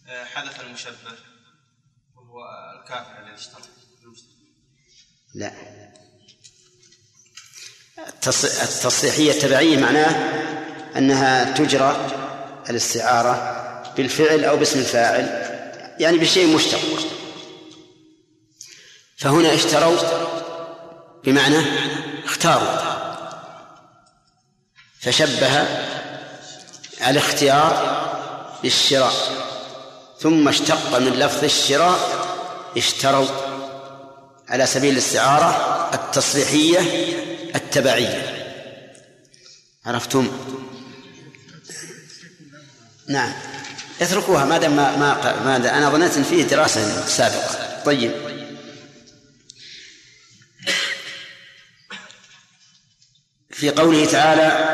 [0.09, 0.95] آه، حذف المشبه
[2.17, 2.45] وهو
[2.81, 3.63] الكافر الذي اشترى
[5.35, 5.53] لا.
[8.09, 10.11] التص- التصريحيه التبعية معناه
[10.97, 12.07] أنها تجرى
[12.71, 13.35] الاستعارة
[13.97, 15.25] بالفعل أو باسم الفاعل
[16.01, 16.81] يعني بشيء مشتق.
[19.17, 19.97] فهنا اشتروا
[21.25, 21.59] بمعنى
[22.25, 22.90] اختاروا.
[25.01, 25.67] فشبه
[27.09, 28.01] الاختيار
[28.63, 29.13] بالشراء
[30.21, 31.99] ثم اشتق من لفظ الشراء
[32.77, 33.27] اشتروا
[34.49, 36.81] على سبيل الاستعارة التصريحية
[37.55, 38.47] التبعية.
[39.87, 40.29] عرفتم؟
[43.09, 43.33] نعم.
[44.01, 44.97] اتركوها ما دام ما
[45.45, 47.83] ما, أنا ظننت إن فيه دراسة سابقة.
[47.85, 48.40] طيب.
[53.61, 54.71] في قوله تعالى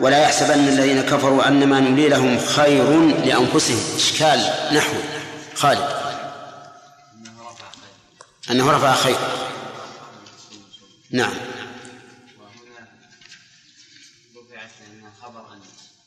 [0.00, 3.96] ولا يحسبن الذين كفروا أنما نملي لهم خير لأنفسهم.
[3.96, 4.96] إشكال نحو
[5.54, 5.88] خالد.
[8.50, 9.16] أنه رفع خير.
[11.10, 11.32] نعم.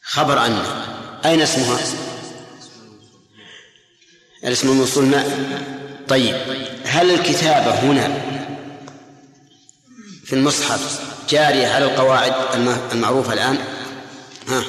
[0.01, 0.61] خبر أن.
[1.25, 1.79] أين اسمها؟
[4.43, 5.23] الاسم الموصول ما؟
[6.07, 6.35] طيب.
[6.85, 8.21] هل الكتابة هنا
[10.25, 13.57] في المصحف جارية على القواعد الم- المعروفة الآن؟
[14.47, 14.63] ها.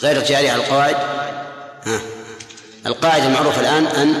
[0.00, 0.94] غير جارية على القواعد؟
[1.84, 2.00] ها.
[2.86, 4.14] القاعدة المعروفة الآن أن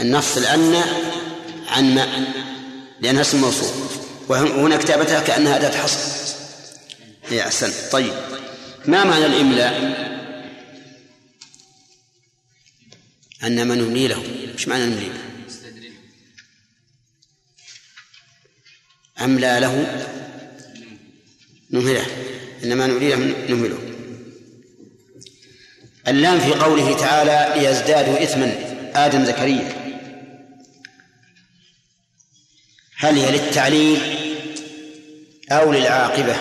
[0.00, 0.82] أن نفصل أن
[1.68, 2.26] عن ما
[3.00, 3.68] لأنها اسم موصول.
[4.28, 5.98] وهنا كتابتها كأنها أداة حصر.
[7.32, 8.12] إيه أحسنت طيب.
[8.86, 10.06] ما معنى الإملاء؟
[13.44, 14.22] أن من نملي له.
[14.54, 15.20] إيش معنى نملي له؟
[19.20, 20.06] أملى له؟
[21.70, 22.06] نمهله
[22.64, 23.16] إنما نملي له
[23.48, 23.78] نمهله
[26.08, 29.86] اللام في قوله تعالى ليزدادوا إثما آدم زكريا.
[32.96, 34.00] هل هي للتعليل
[35.50, 36.36] أو للعاقبة؟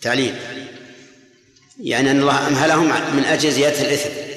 [0.00, 0.34] تعليل.
[1.80, 4.35] يعني أن الله أمهلهم من أجل زيادة الإثم.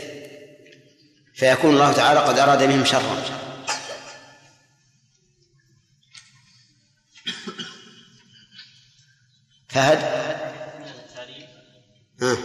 [1.40, 3.24] فيكون الله تعالى قد أراد بهم شرا.
[9.70, 9.98] فهد؟
[12.22, 12.38] ها.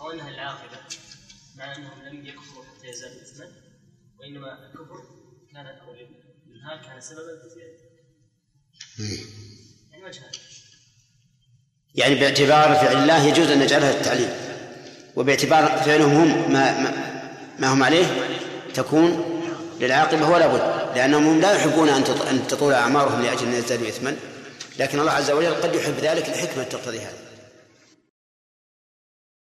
[0.00, 0.78] أو أنها العاقبة
[1.56, 3.52] مع أنهم لم يكفروا حتى يزدادوا إثما
[4.18, 5.04] وإنما الكفر
[5.52, 7.90] كان أو الإنهار كان سببا في زيادة.
[9.90, 10.30] يعني وجهان.
[11.94, 14.28] يعني باعتبار فعل الله يجوز أن نجعلها التعليل
[15.16, 16.92] وباعتبار فعلهم هم ما,
[17.58, 18.06] ما, هم عليه
[18.74, 19.24] تكون
[19.80, 24.16] للعاقبة ولا بد لأنهم هم لا يحبون أن تطول أعمارهم لأجل أن يزدادوا إثما
[24.78, 27.29] لكن الله عز وجل قد يحب ذلك لحكمة تقتضي هذا.